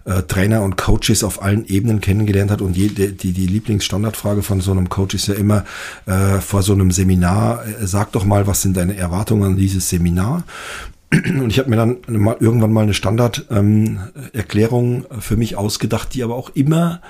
äh, 0.06 0.24
Trainer 0.24 0.62
und 0.62 0.78
Coaches 0.78 1.24
auf 1.24 1.42
allen 1.42 1.66
Ebenen 1.66 2.02
kennengelernt 2.02 2.52
hat. 2.52 2.62
Und 2.62 2.78
je, 2.78 2.90
die, 2.90 3.34
die 3.34 3.48
Lieblingsstandardfrage 3.48 4.42
von 4.42 4.62
so 4.62 4.72
einem 4.72 4.90
Coach 4.90 5.16
ist 5.16 5.28
ja 5.28 5.36
immer 5.36 5.66
äh, 6.06 6.40
vor 6.40 6.64
so 6.64 6.74
einem 6.74 6.92
Seminar, 6.92 7.66
äh, 7.66 7.88
sag 7.88 8.12
doch 8.12 8.26
mal, 8.26 8.48
was 8.48 8.62
sind 8.62 8.78
deine 8.78 8.96
Erwartungen 8.96 9.44
an 9.44 9.58
dieses 9.58 9.90
Seminar? 9.90 10.44
Und 11.12 11.50
ich 11.50 11.60
habe 11.60 11.70
mir 11.70 11.76
dann 11.76 11.98
mal, 12.08 12.38
irgendwann 12.40 12.72
mal 12.72 12.84
eine 12.84 12.94
Standarderklärung 12.94 15.06
ähm, 15.12 15.22
für 15.22 15.36
mich 15.36 15.58
ausgedacht, 15.58 16.14
die 16.14 16.24
aber 16.24 16.36
auch 16.36 16.52
immer 16.56 17.02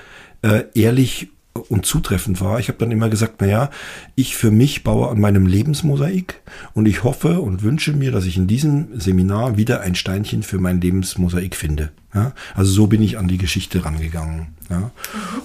äh, 0.41 0.63
ehrlich 0.73 1.29
und 1.53 1.85
zutreffend 1.85 2.39
war. 2.39 2.59
Ich 2.59 2.69
habe 2.69 2.77
dann 2.79 2.91
immer 2.91 3.09
gesagt, 3.09 3.41
naja, 3.41 3.69
ich 4.15 4.35
für 4.35 4.51
mich 4.51 4.83
baue 4.83 5.09
an 5.09 5.19
meinem 5.19 5.45
Lebensmosaik 5.45 6.41
und 6.73 6.85
ich 6.85 7.03
hoffe 7.03 7.41
und 7.41 7.61
wünsche 7.61 7.93
mir, 7.93 8.11
dass 8.11 8.25
ich 8.25 8.37
in 8.37 8.47
diesem 8.47 8.99
Seminar 8.99 9.57
wieder 9.57 9.81
ein 9.81 9.95
Steinchen 9.95 10.43
für 10.43 10.59
mein 10.59 10.79
Lebensmosaik 10.79 11.55
finde. 11.55 11.91
Ja? 12.13 12.33
Also 12.55 12.71
so 12.71 12.87
bin 12.87 13.01
ich 13.01 13.17
an 13.17 13.27
die 13.27 13.37
Geschichte 13.37 13.83
rangegangen. 13.83 14.55
Ja? 14.69 14.91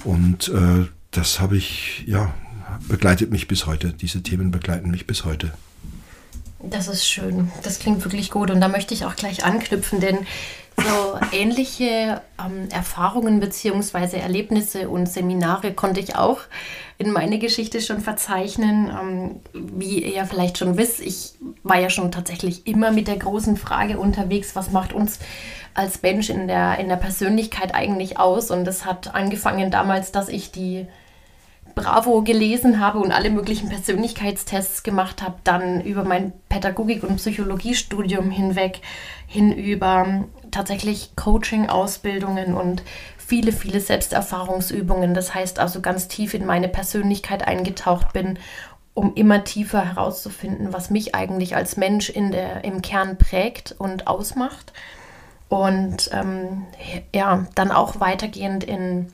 Und 0.05 0.49
äh, 0.49 0.87
das 1.11 1.41
habe 1.41 1.57
ich, 1.57 2.05
ja, 2.07 2.33
begleitet 2.89 3.31
mich 3.31 3.49
bis 3.49 3.67
heute. 3.67 3.93
Diese 3.93 4.23
Themen 4.23 4.51
begleiten 4.51 4.91
mich 4.91 5.07
bis 5.07 5.25
heute. 5.25 5.53
Das 6.63 6.89
ist 6.89 7.07
schön. 7.07 7.51
Das 7.63 7.79
klingt 7.79 8.05
wirklich 8.05 8.31
gut. 8.31 8.51
Und 8.51 8.61
da 8.61 8.69
möchte 8.69 8.95
ich 8.95 9.05
auch 9.05 9.17
gleich 9.17 9.45
anknüpfen, 9.45 10.01
denn 10.01 10.19
so 10.77 11.19
ähnliche 11.33 12.21
ähm, 12.39 12.69
Erfahrungen 12.71 13.41
bzw. 13.41 14.19
Erlebnisse 14.19 14.89
und 14.89 15.07
Seminare 15.09 15.73
konnte 15.73 16.01
ich 16.01 16.17
auch 16.17 16.41
in 16.99 17.11
meine 17.11 17.39
Geschichte 17.39 17.81
schon 17.81 18.01
verzeichnen. 18.01 18.91
Ähm, 18.91 19.41
wie 19.53 20.03
ihr 20.05 20.11
ja 20.11 20.25
vielleicht 20.25 20.59
schon 20.59 20.77
wisst, 20.77 21.01
ich 21.01 21.35
war 21.63 21.79
ja 21.79 21.91
schon 21.91 22.13
tatsächlich 22.13 22.67
immer 22.67 22.91
mit 22.91 23.09
der 23.09 23.17
großen 23.17 23.57
Frage 23.57 23.99
unterwegs, 23.99 24.57
was 24.57 24.71
macht 24.71 24.93
uns 24.93 25.19
als 25.75 26.03
Mensch 26.03 26.31
in 26.31 26.49
der, 26.49 26.79
in 26.79 26.89
der 26.89 26.97
Persönlichkeit 26.97 27.75
eigentlich 27.75 28.19
aus? 28.19 28.51
Und 28.51 28.65
das 28.65 28.85
hat 28.85 29.15
angefangen 29.15 29.71
damals, 29.71 30.13
dass 30.13 30.29
ich 30.29 30.53
die 30.53 30.87
Bravo 31.77 32.23
gelesen 32.23 32.81
habe 32.81 33.01
und 33.01 33.13
alle 33.13 33.29
möglichen 33.29 33.69
Persönlichkeitstests 33.69 34.83
gemacht 34.83 35.21
habe, 35.21 35.35
dann 35.45 35.83
über 35.83 36.05
mein 36.05 36.33
Pädagogik- 36.49 37.05
und 37.05 37.17
Psychologiestudium 37.17 38.31
hinweg, 38.31 38.81
hin 39.27 39.53
über 39.53 40.25
tatsächlich 40.57 41.15
Coaching-Ausbildungen 41.17 42.55
und 42.55 42.83
viele, 43.19 43.53
viele 43.53 43.81
Selbsterfahrungsübungen. 43.81 45.13
Das 45.13 45.35
heißt 45.35 45.59
also 45.59 45.81
ganz 45.81 46.09
tief 46.09 46.33
in 46.33 46.47
meine 46.47 46.69
Persönlichkeit 46.69 47.47
eingetaucht 47.47 48.13
bin, 48.13 48.39
um 48.95 49.15
immer 49.15 49.45
tiefer 49.45 49.85
herauszufinden, 49.85 50.73
was 50.73 50.89
mich 50.89 51.15
eigentlich 51.15 51.55
als 51.55 51.77
Mensch 51.77 52.09
in 52.09 52.31
der, 52.31 52.65
im 52.65 52.81
Kern 52.81 53.19
prägt 53.19 53.75
und 53.79 54.07
ausmacht. 54.07 54.73
Und 55.49 56.11
ähm, 56.13 56.67
ja, 57.15 57.47
dann 57.55 57.71
auch 57.71 58.01
weitergehend 58.01 58.65
in 58.65 59.13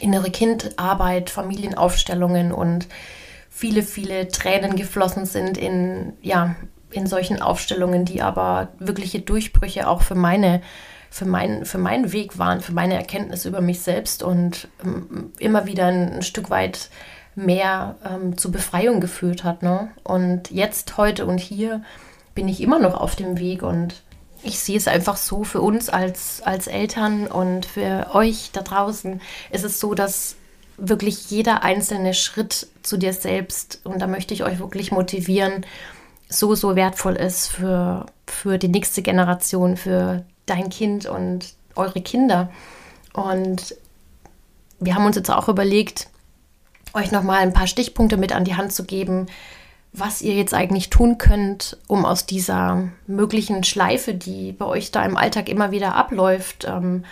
innere 0.00 0.30
Kindarbeit, 0.30 1.30
Familienaufstellungen 1.30 2.50
und 2.52 2.88
viele, 3.50 3.82
viele 3.82 4.28
Tränen 4.28 4.74
geflossen 4.74 5.26
sind 5.26 5.58
in, 5.58 6.14
ja, 6.22 6.56
in 6.94 7.06
solchen 7.06 7.42
Aufstellungen, 7.42 8.04
die 8.04 8.22
aber 8.22 8.68
wirkliche 8.78 9.20
Durchbrüche 9.20 9.88
auch 9.88 10.02
für 10.02 10.14
meine 10.14 10.60
für, 11.14 11.26
mein, 11.26 11.64
für 11.64 11.78
meinen 11.78 12.10
Weg 12.10 12.40
waren, 12.40 12.60
für 12.60 12.72
meine 12.72 12.94
Erkenntnis 12.94 13.44
über 13.44 13.60
mich 13.60 13.82
selbst 13.82 14.24
und 14.24 14.66
ähm, 14.84 15.30
immer 15.38 15.64
wieder 15.64 15.86
ein, 15.86 16.22
Stück 16.22 16.50
weit 16.50 16.90
mehr 17.36 17.94
ähm, 18.04 18.36
zur 18.36 18.50
Befreiung 18.50 19.00
geführt 19.00 19.44
hat. 19.44 19.62
Ne? 19.62 19.90
Und 20.02 20.50
jetzt, 20.50 20.96
heute 20.96 21.24
und 21.26 21.38
hier 21.38 21.84
bin 22.34 22.48
ich 22.48 22.60
immer 22.60 22.80
noch 22.80 23.00
auf 23.00 23.14
dem 23.14 23.38
Weg 23.38 23.62
und 23.62 24.02
ich 24.42 24.58
sehe 24.58 24.76
es 24.76 24.88
einfach 24.88 25.16
so 25.16 25.44
für 25.44 25.60
uns 25.60 25.88
als, 25.88 26.42
als 26.42 26.66
Eltern 26.66 27.28
und 27.28 27.64
für 27.64 28.08
euch 28.12 28.50
da 28.52 28.62
draußen 28.62 29.20
ist 29.52 29.64
es 29.64 29.78
so, 29.78 29.94
dass 29.94 30.34
wirklich 30.76 31.30
jeder 31.30 31.62
einzelne 31.62 32.14
Schritt 32.14 32.66
zu 32.82 32.96
dir 32.96 33.12
selbst, 33.12 33.80
und 33.84 34.02
da 34.02 34.08
möchte 34.08 34.34
ich 34.34 34.42
euch 34.42 34.58
wirklich 34.58 34.90
motivieren, 34.90 35.64
so, 36.28 36.54
so 36.54 36.76
wertvoll 36.76 37.14
ist 37.14 37.48
für, 37.48 38.06
für 38.26 38.58
die 38.58 38.68
nächste 38.68 39.02
Generation, 39.02 39.76
für 39.76 40.24
dein 40.46 40.68
Kind 40.68 41.06
und 41.06 41.54
eure 41.76 42.00
Kinder. 42.00 42.50
Und 43.12 43.76
wir 44.80 44.94
haben 44.94 45.06
uns 45.06 45.16
jetzt 45.16 45.30
auch 45.30 45.48
überlegt, 45.48 46.08
euch 46.92 47.10
nochmal 47.10 47.40
ein 47.40 47.52
paar 47.52 47.66
Stichpunkte 47.66 48.16
mit 48.16 48.32
an 48.32 48.44
die 48.44 48.56
Hand 48.56 48.72
zu 48.72 48.84
geben, 48.84 49.26
was 49.92 50.22
ihr 50.22 50.34
jetzt 50.34 50.54
eigentlich 50.54 50.90
tun 50.90 51.18
könnt, 51.18 51.78
um 51.86 52.04
aus 52.04 52.26
dieser 52.26 52.88
möglichen 53.06 53.62
Schleife, 53.62 54.12
die 54.12 54.52
bei 54.52 54.64
euch 54.64 54.90
da 54.90 55.04
im 55.04 55.16
Alltag 55.16 55.48
immer 55.48 55.70
wieder 55.70 55.94
abläuft, 55.94 56.66
ähm, 56.68 57.04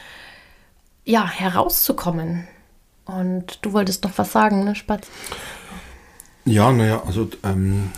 ja, 1.05 1.27
herauszukommen. 1.29 2.47
Und 3.05 3.59
du 3.63 3.73
wolltest 3.73 4.05
noch 4.05 4.17
was 4.17 4.33
sagen, 4.33 4.65
ne, 4.65 4.75
Spatz? 4.75 5.09
Ja, 6.45 6.73
naja, 6.73 7.03
also 7.07 7.29
ähm, 7.45 7.91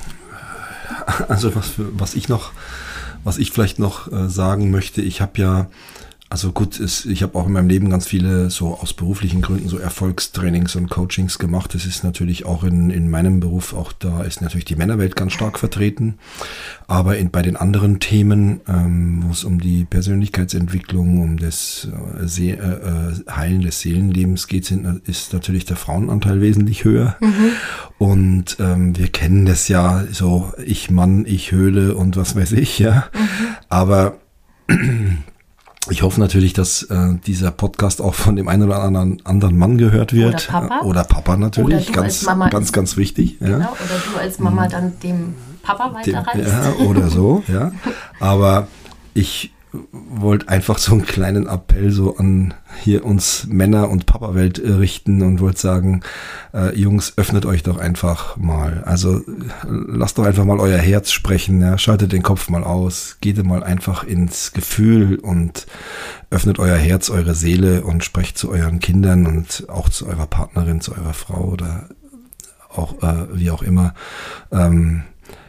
also 1.29 1.55
was, 1.55 1.73
was 1.77 2.15
ich 2.15 2.29
noch, 2.29 2.53
was 3.25 3.39
ich 3.39 3.51
vielleicht 3.51 3.79
noch 3.79 4.11
äh, 4.13 4.29
sagen 4.29 4.71
möchte, 4.71 5.03
ich 5.03 5.21
habe 5.21 5.41
ja, 5.41 5.67
also 6.35 6.51
gut, 6.51 6.81
ist, 6.81 7.05
ich 7.05 7.23
habe 7.23 7.39
auch 7.39 7.47
in 7.47 7.53
meinem 7.53 7.69
Leben 7.69 7.91
ganz 7.91 8.09
viele 8.09 8.51
so 8.51 8.75
aus 8.75 8.93
beruflichen 8.93 9.41
Gründen 9.41 9.69
so 9.69 9.79
Erfolgstrainings 9.79 10.75
und 10.75 10.91
Coachings 10.91 11.39
gemacht. 11.39 11.77
Das 11.77 11.87
ist 11.87 12.03
natürlich 12.03 12.45
auch 12.45 12.65
in, 12.65 12.91
in 12.91 13.09
meinem 13.09 13.39
Beruf, 13.39 13.73
auch 13.73 13.93
da 13.93 14.25
ist 14.25 14.43
natürlich 14.43 14.65
die 14.65 14.75
Männerwelt 14.75 15.15
ganz 15.15 15.33
stark 15.33 15.61
vertreten. 15.61 16.19
Aber 16.89 17.19
in, 17.19 17.31
bei 17.31 17.41
den 17.41 17.55
anderen 17.55 18.01
Themen, 18.01 18.63
ähm, 18.67 19.23
wo 19.25 19.31
es 19.31 19.45
um 19.45 19.61
die 19.61 19.85
Persönlichkeitsentwicklung, 19.85 21.23
um 21.23 21.37
das 21.37 21.87
äh, 22.21 22.27
See, 22.27 22.51
äh, 22.51 22.57
äh, 22.57 23.13
Heilen 23.31 23.61
des 23.61 23.79
Seelenlebens 23.79 24.49
geht, 24.49 24.65
sind, 24.65 25.07
ist 25.07 25.33
natürlich 25.35 25.67
der 25.67 25.77
Frauenanteil 25.77 26.41
wesentlich 26.41 26.83
höher. 26.83 27.17
Mhm. 27.21 27.51
Und 27.99 28.57
ähm, 28.59 28.99
wir 28.99 29.07
kennen 29.07 29.47
das 29.47 29.69
ja 29.69 30.03
so, 30.11 30.53
ich 30.67 30.91
Mann, 30.91 31.27
ich 31.27 31.53
Höhle 31.53 31.95
und 31.95 32.17
was 32.17 32.35
weiß 32.35 32.51
ich, 32.51 32.81
ja. 32.81 33.05
Mhm. 33.15 33.29
Aber 33.69 34.19
ich 35.91 36.03
hoffe 36.03 36.21
natürlich, 36.21 36.53
dass 36.53 36.83
äh, 36.85 37.15
dieser 37.27 37.51
Podcast 37.51 38.01
auch 38.01 38.15
von 38.15 38.37
dem 38.37 38.49
einen 38.49 38.65
oder 38.65 38.83
anderen, 38.83 39.25
anderen 39.25 39.57
Mann 39.57 39.79
gehört 39.79 40.13
wird. 40.13 40.49
Oder 40.51 40.61
Papa. 40.61 40.81
Oder 40.85 41.05
Papa 41.05 41.37
natürlich, 41.37 41.91
oder 41.91 42.03
ganz, 42.03 42.27
ganz, 42.51 42.73
ganz 42.73 42.97
wichtig. 42.97 43.39
Genau, 43.39 43.59
ja. 43.59 43.73
oder 43.73 44.13
du 44.13 44.19
als 44.19 44.39
Mama 44.39 44.69
dann 44.69 44.99
dem 45.03 45.35
Papa 45.63 45.95
weiterreichst. 45.95 46.53
ja, 46.53 46.85
oder 46.85 47.09
so, 47.09 47.43
ja. 47.49 47.73
Aber 48.21 48.69
ich 49.15 49.54
wollte 49.93 50.49
einfach 50.49 50.79
so 50.79 50.93
einen 50.93 51.05
kleinen 51.05 51.47
Appell 51.47 51.91
so 51.91 52.17
an 52.17 52.55
hier 52.83 53.05
uns 53.05 53.47
Männer- 53.47 53.91
und 53.91 54.07
Papa-Welt 54.07 54.59
äh, 54.59 54.73
richten 54.73 55.23
und 55.23 55.41
wollte 55.41 55.61
sagen, 55.61 56.03
äh, 56.53 56.79
Jungs, 56.79 57.15
öffnet 57.17 57.47
euch 57.47 57.63
doch 57.63 57.79
einfach 57.79 58.37
mal. 58.37 58.83
Also 58.85 59.23
lasst 59.69 60.19
doch 60.19 60.25
einfach 60.25 60.45
mal 60.45 60.61
euer 60.61 60.79
Herz 60.79 61.13
sprechen, 61.13 61.61
ja? 61.61 61.79
schaltet 61.79 62.13
den 62.13 62.23
Kopf 62.23 62.49
mal 62.49 62.65
aus, 62.65 63.19
geht 63.21 63.43
mal 63.45 63.63
einfach 63.63 64.05
ins 64.05 64.53
Gefühl 64.53 65.17
und 65.17 65.67
öffnet 66.31 66.59
euer 66.59 66.77
Herz, 66.77 67.11
eure 67.11 67.35
Seele 67.35 67.83
und 67.83 68.05
sprecht 68.05 68.39
zu 68.39 68.51
euren 68.51 68.81
Kindern 68.81 69.27
und 69.27 69.67
auch 69.69 69.89
zu 69.89 70.07
eurer 70.07 70.27
Partnerin, 70.27 70.81
zu 70.81 70.93
eurer 70.93 71.15
Frau 71.15 71.45
oder 71.45 71.89
auch 72.69 73.03
äh, 73.03 73.27
wie 73.33 73.51
auch 73.51 73.63
immer. 73.63 73.95
Ähm, 74.51 75.05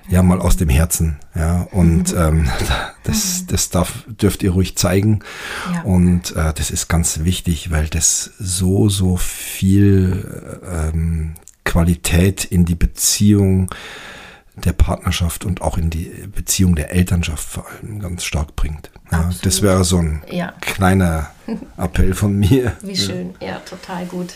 ja 0.09 0.23
mal 0.23 0.39
aus 0.39 0.57
dem 0.57 0.69
Herzen. 0.69 1.17
Ja, 1.35 1.67
und 1.71 2.13
mhm. 2.13 2.19
ähm, 2.19 2.49
das, 3.03 3.41
mhm. 3.41 3.47
das 3.47 3.69
darf, 3.69 4.03
dürft 4.07 4.43
ihr 4.43 4.51
ruhig 4.51 4.77
zeigen. 4.77 5.19
Ja. 5.73 5.81
Und 5.81 6.35
äh, 6.35 6.53
das 6.53 6.71
ist 6.71 6.87
ganz 6.87 7.23
wichtig, 7.23 7.71
weil 7.71 7.87
das 7.87 8.31
so, 8.39 8.89
so 8.89 9.17
viel 9.17 10.61
ähm, 10.71 11.35
Qualität 11.63 12.45
in 12.45 12.65
die 12.65 12.75
Beziehung 12.75 13.69
der 14.55 14.73
Partnerschaft 14.73 15.43
und 15.43 15.61
auch 15.61 15.77
in 15.77 15.89
die 15.89 16.05
Beziehung 16.33 16.75
der 16.75 16.91
Elternschaft 16.93 17.47
vor 17.47 17.65
allem 17.67 17.99
ganz 17.99 18.23
stark 18.23 18.55
bringt. 18.55 18.89
Ja, 19.11 19.29
das 19.43 19.61
wäre 19.61 19.83
so 19.83 19.97
ein 19.97 20.23
ja. 20.31 20.53
kleiner 20.61 21.31
Appell 21.77 22.13
von 22.13 22.37
mir. 22.37 22.77
Wie 22.81 22.95
schön, 22.95 23.35
ja, 23.41 23.59
total 23.59 24.05
gut. 24.05 24.33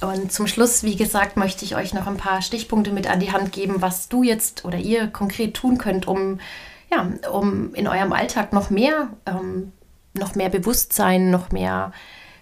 Und 0.00 0.32
zum 0.32 0.46
Schluss, 0.46 0.82
wie 0.82 0.96
gesagt, 0.96 1.36
möchte 1.36 1.64
ich 1.64 1.76
euch 1.76 1.92
noch 1.92 2.06
ein 2.06 2.16
paar 2.16 2.40
Stichpunkte 2.40 2.90
mit 2.90 3.08
an 3.08 3.20
die 3.20 3.32
Hand 3.32 3.52
geben, 3.52 3.82
was 3.82 4.08
du 4.08 4.22
jetzt 4.22 4.64
oder 4.64 4.78
ihr 4.78 5.08
konkret 5.08 5.54
tun 5.54 5.76
könnt, 5.76 6.08
um, 6.08 6.40
ja, 6.90 7.06
um 7.30 7.74
in 7.74 7.86
eurem 7.86 8.12
Alltag 8.12 8.52
noch 8.52 8.70
mehr, 8.70 9.10
ähm, 9.26 9.72
noch 10.14 10.34
mehr 10.34 10.48
Bewusstsein, 10.48 11.30
noch 11.30 11.50
mehr 11.50 11.92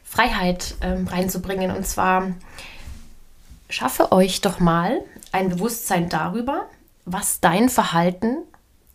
Freiheit 0.04 0.76
ähm, 0.80 1.08
reinzubringen. 1.08 1.70
Und 1.70 1.86
zwar 1.86 2.32
schaffe 3.68 4.12
euch 4.12 4.40
doch 4.40 4.60
mal 4.60 5.00
ein 5.32 5.48
Bewusstsein 5.50 6.08
darüber, 6.08 6.66
was 7.04 7.40
dein 7.40 7.68
Verhalten 7.68 8.38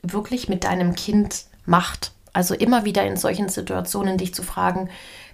wirklich 0.01 0.47
mit 0.47 0.63
deinem 0.63 0.95
Kind 0.95 1.45
macht. 1.65 2.11
Also 2.31 2.55
immer 2.55 2.83
wieder 2.85 3.05
in 3.05 3.17
solchen 3.17 3.49
Situationen 3.49 4.17
dich 4.17 4.33
zu 4.33 4.41
fragen, 4.41 4.89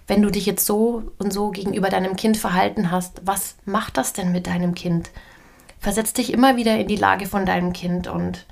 wenn 0.06 0.22
du 0.22 0.30
dich 0.30 0.46
jetzt 0.46 0.66
so 0.66 1.02
und 1.18 1.32
so 1.32 1.50
gegenüber 1.50 1.88
deinem 1.88 2.16
Kind 2.16 2.36
verhalten 2.36 2.90
hast, 2.90 3.22
was 3.24 3.56
macht 3.64 3.96
das 3.96 4.12
denn 4.12 4.32
mit 4.32 4.46
deinem 4.46 4.74
Kind? 4.74 5.10
Versetz 5.78 6.12
dich 6.12 6.32
immer 6.32 6.56
wieder 6.56 6.78
in 6.78 6.88
die 6.88 6.96
Lage 6.96 7.26
von 7.26 7.46
deinem 7.46 7.72
Kind 7.72 8.08
und 8.08 8.46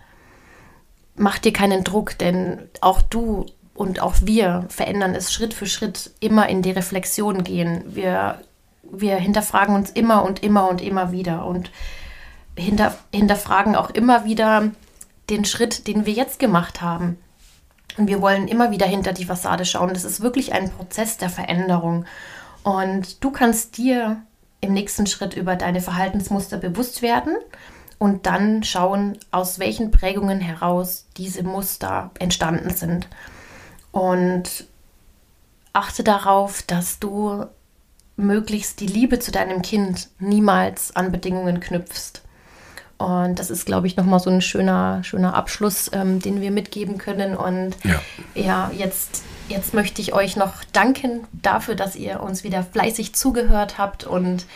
mach 1.14 1.38
dir 1.38 1.52
keinen 1.52 1.84
Druck, 1.84 2.16
denn 2.18 2.68
auch 2.80 3.02
du 3.02 3.46
und 3.74 4.00
auch 4.00 4.14
wir 4.22 4.64
verändern 4.68 5.14
es 5.14 5.32
Schritt 5.32 5.54
für 5.54 5.66
Schritt, 5.66 6.10
immer 6.20 6.48
in 6.48 6.62
die 6.62 6.70
Reflexion 6.70 7.44
gehen. 7.44 7.84
Wir, 7.86 8.40
wir 8.82 9.16
hinterfragen 9.16 9.74
uns 9.74 9.90
immer 9.90 10.24
und 10.24 10.42
immer 10.42 10.68
und 10.68 10.80
immer 10.80 11.12
wieder 11.12 11.44
und 11.46 11.70
hinter, 12.56 12.96
hinterfragen 13.14 13.76
auch 13.76 13.90
immer 13.90 14.24
wieder 14.24 14.70
den 15.30 15.44
Schritt, 15.44 15.86
den 15.86 16.06
wir 16.06 16.12
jetzt 16.12 16.38
gemacht 16.38 16.80
haben. 16.80 17.18
Und 17.98 18.06
wir 18.06 18.22
wollen 18.22 18.48
immer 18.48 18.70
wieder 18.70 18.86
hinter 18.86 19.12
die 19.12 19.24
Fassade 19.24 19.64
schauen. 19.64 19.92
Das 19.92 20.04
ist 20.04 20.20
wirklich 20.20 20.54
ein 20.54 20.70
Prozess 20.70 21.18
der 21.18 21.28
Veränderung. 21.28 22.06
Und 22.62 23.22
du 23.22 23.30
kannst 23.30 23.76
dir 23.76 24.22
im 24.60 24.72
nächsten 24.72 25.06
Schritt 25.06 25.34
über 25.34 25.56
deine 25.56 25.80
Verhaltensmuster 25.80 26.58
bewusst 26.58 27.02
werden 27.02 27.36
und 27.98 28.26
dann 28.26 28.62
schauen, 28.62 29.18
aus 29.30 29.58
welchen 29.58 29.90
Prägungen 29.90 30.40
heraus 30.40 31.06
diese 31.16 31.42
Muster 31.42 32.12
entstanden 32.18 32.70
sind. 32.70 33.08
Und 33.90 34.66
achte 35.72 36.04
darauf, 36.04 36.62
dass 36.62 37.00
du 37.00 37.46
möglichst 38.16 38.80
die 38.80 38.86
Liebe 38.86 39.18
zu 39.18 39.32
deinem 39.32 39.62
Kind 39.62 40.08
niemals 40.18 40.94
an 40.94 41.12
Bedingungen 41.12 41.60
knüpfst. 41.60 42.22
Und 42.98 43.38
das 43.38 43.48
ist, 43.48 43.64
glaube 43.64 43.86
ich, 43.86 43.96
nochmal 43.96 44.18
so 44.18 44.28
ein 44.28 44.42
schöner, 44.42 45.04
schöner 45.04 45.34
Abschluss, 45.34 45.88
ähm, 45.92 46.18
den 46.18 46.40
wir 46.40 46.50
mitgeben 46.50 46.98
können. 46.98 47.36
Und 47.36 47.76
ja, 47.84 48.02
ja 48.34 48.70
jetzt, 48.76 49.22
jetzt 49.48 49.72
möchte 49.72 50.02
ich 50.02 50.12
euch 50.12 50.36
noch 50.36 50.64
danken 50.72 51.24
dafür, 51.32 51.76
dass 51.76 51.94
ihr 51.94 52.20
uns 52.20 52.42
wieder 52.42 52.64
fleißig 52.64 53.14
zugehört 53.14 53.78
habt 53.78 54.02
und 54.04 54.46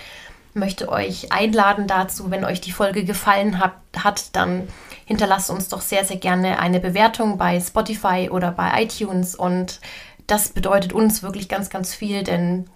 möchte 0.54 0.88
euch 0.88 1.32
einladen 1.32 1.86
dazu, 1.86 2.30
wenn 2.30 2.44
euch 2.44 2.60
die 2.60 2.72
Folge 2.72 3.04
gefallen 3.04 3.58
hat, 3.58 3.74
hat, 3.96 4.34
dann 4.34 4.68
hinterlasst 5.04 5.48
uns 5.48 5.68
doch 5.68 5.80
sehr, 5.80 6.04
sehr 6.04 6.16
gerne 6.16 6.58
eine 6.58 6.80
Bewertung 6.80 7.38
bei 7.38 7.60
Spotify 7.60 8.28
oder 8.30 8.50
bei 8.50 8.82
iTunes. 8.82 9.36
Und 9.36 9.80
das 10.26 10.50
bedeutet 10.50 10.92
uns 10.92 11.22
wirklich 11.22 11.48
ganz, 11.48 11.70
ganz 11.70 11.94
viel, 11.94 12.24
denn 12.24 12.68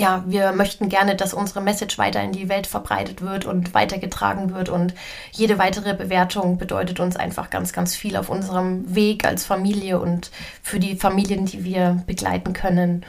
ja, 0.00 0.24
wir 0.26 0.52
möchten 0.52 0.88
gerne, 0.88 1.14
dass 1.14 1.34
unsere 1.34 1.60
Message 1.60 1.98
weiter 1.98 2.22
in 2.22 2.32
die 2.32 2.48
Welt 2.48 2.66
verbreitet 2.66 3.20
wird 3.20 3.44
und 3.44 3.74
weitergetragen 3.74 4.54
wird. 4.54 4.70
Und 4.70 4.94
jede 5.30 5.58
weitere 5.58 5.92
Bewertung 5.92 6.56
bedeutet 6.56 7.00
uns 7.00 7.16
einfach 7.16 7.50
ganz, 7.50 7.74
ganz 7.74 7.94
viel 7.94 8.16
auf 8.16 8.30
unserem 8.30 8.94
Weg 8.94 9.26
als 9.26 9.44
Familie 9.44 10.00
und 10.00 10.30
für 10.62 10.80
die 10.80 10.96
Familien, 10.96 11.44
die 11.44 11.64
wir 11.64 12.02
begleiten 12.06 12.54
können. 12.54 13.04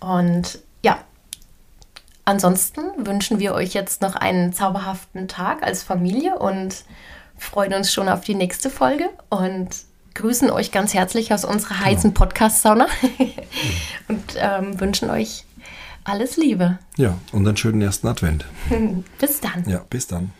Und 0.00 0.58
ja, 0.82 0.98
ansonsten 2.24 2.82
wünschen 2.96 3.38
wir 3.38 3.54
euch 3.54 3.72
jetzt 3.72 4.02
noch 4.02 4.16
einen 4.16 4.52
zauberhaften 4.52 5.28
Tag 5.28 5.62
als 5.62 5.84
Familie 5.84 6.40
und 6.40 6.74
freuen 7.38 7.72
uns 7.72 7.92
schon 7.92 8.08
auf 8.08 8.22
die 8.22 8.34
nächste 8.34 8.68
Folge 8.68 9.10
und 9.28 9.68
grüßen 10.14 10.50
euch 10.50 10.72
ganz 10.72 10.92
herzlich 10.92 11.32
aus 11.32 11.44
unserer 11.44 11.78
heißen 11.78 12.14
Podcast-Sauna 12.14 12.88
und 14.08 14.24
ähm, 14.38 14.80
wünschen 14.80 15.08
euch 15.08 15.44
alles 16.04 16.36
Liebe. 16.36 16.78
Ja, 16.96 17.18
und 17.32 17.46
einen 17.46 17.56
schönen 17.56 17.80
ersten 17.82 18.06
Advent. 18.06 18.44
bis 19.18 19.40
dann. 19.40 19.64
Ja, 19.66 19.84
bis 19.88 20.06
dann. 20.06 20.30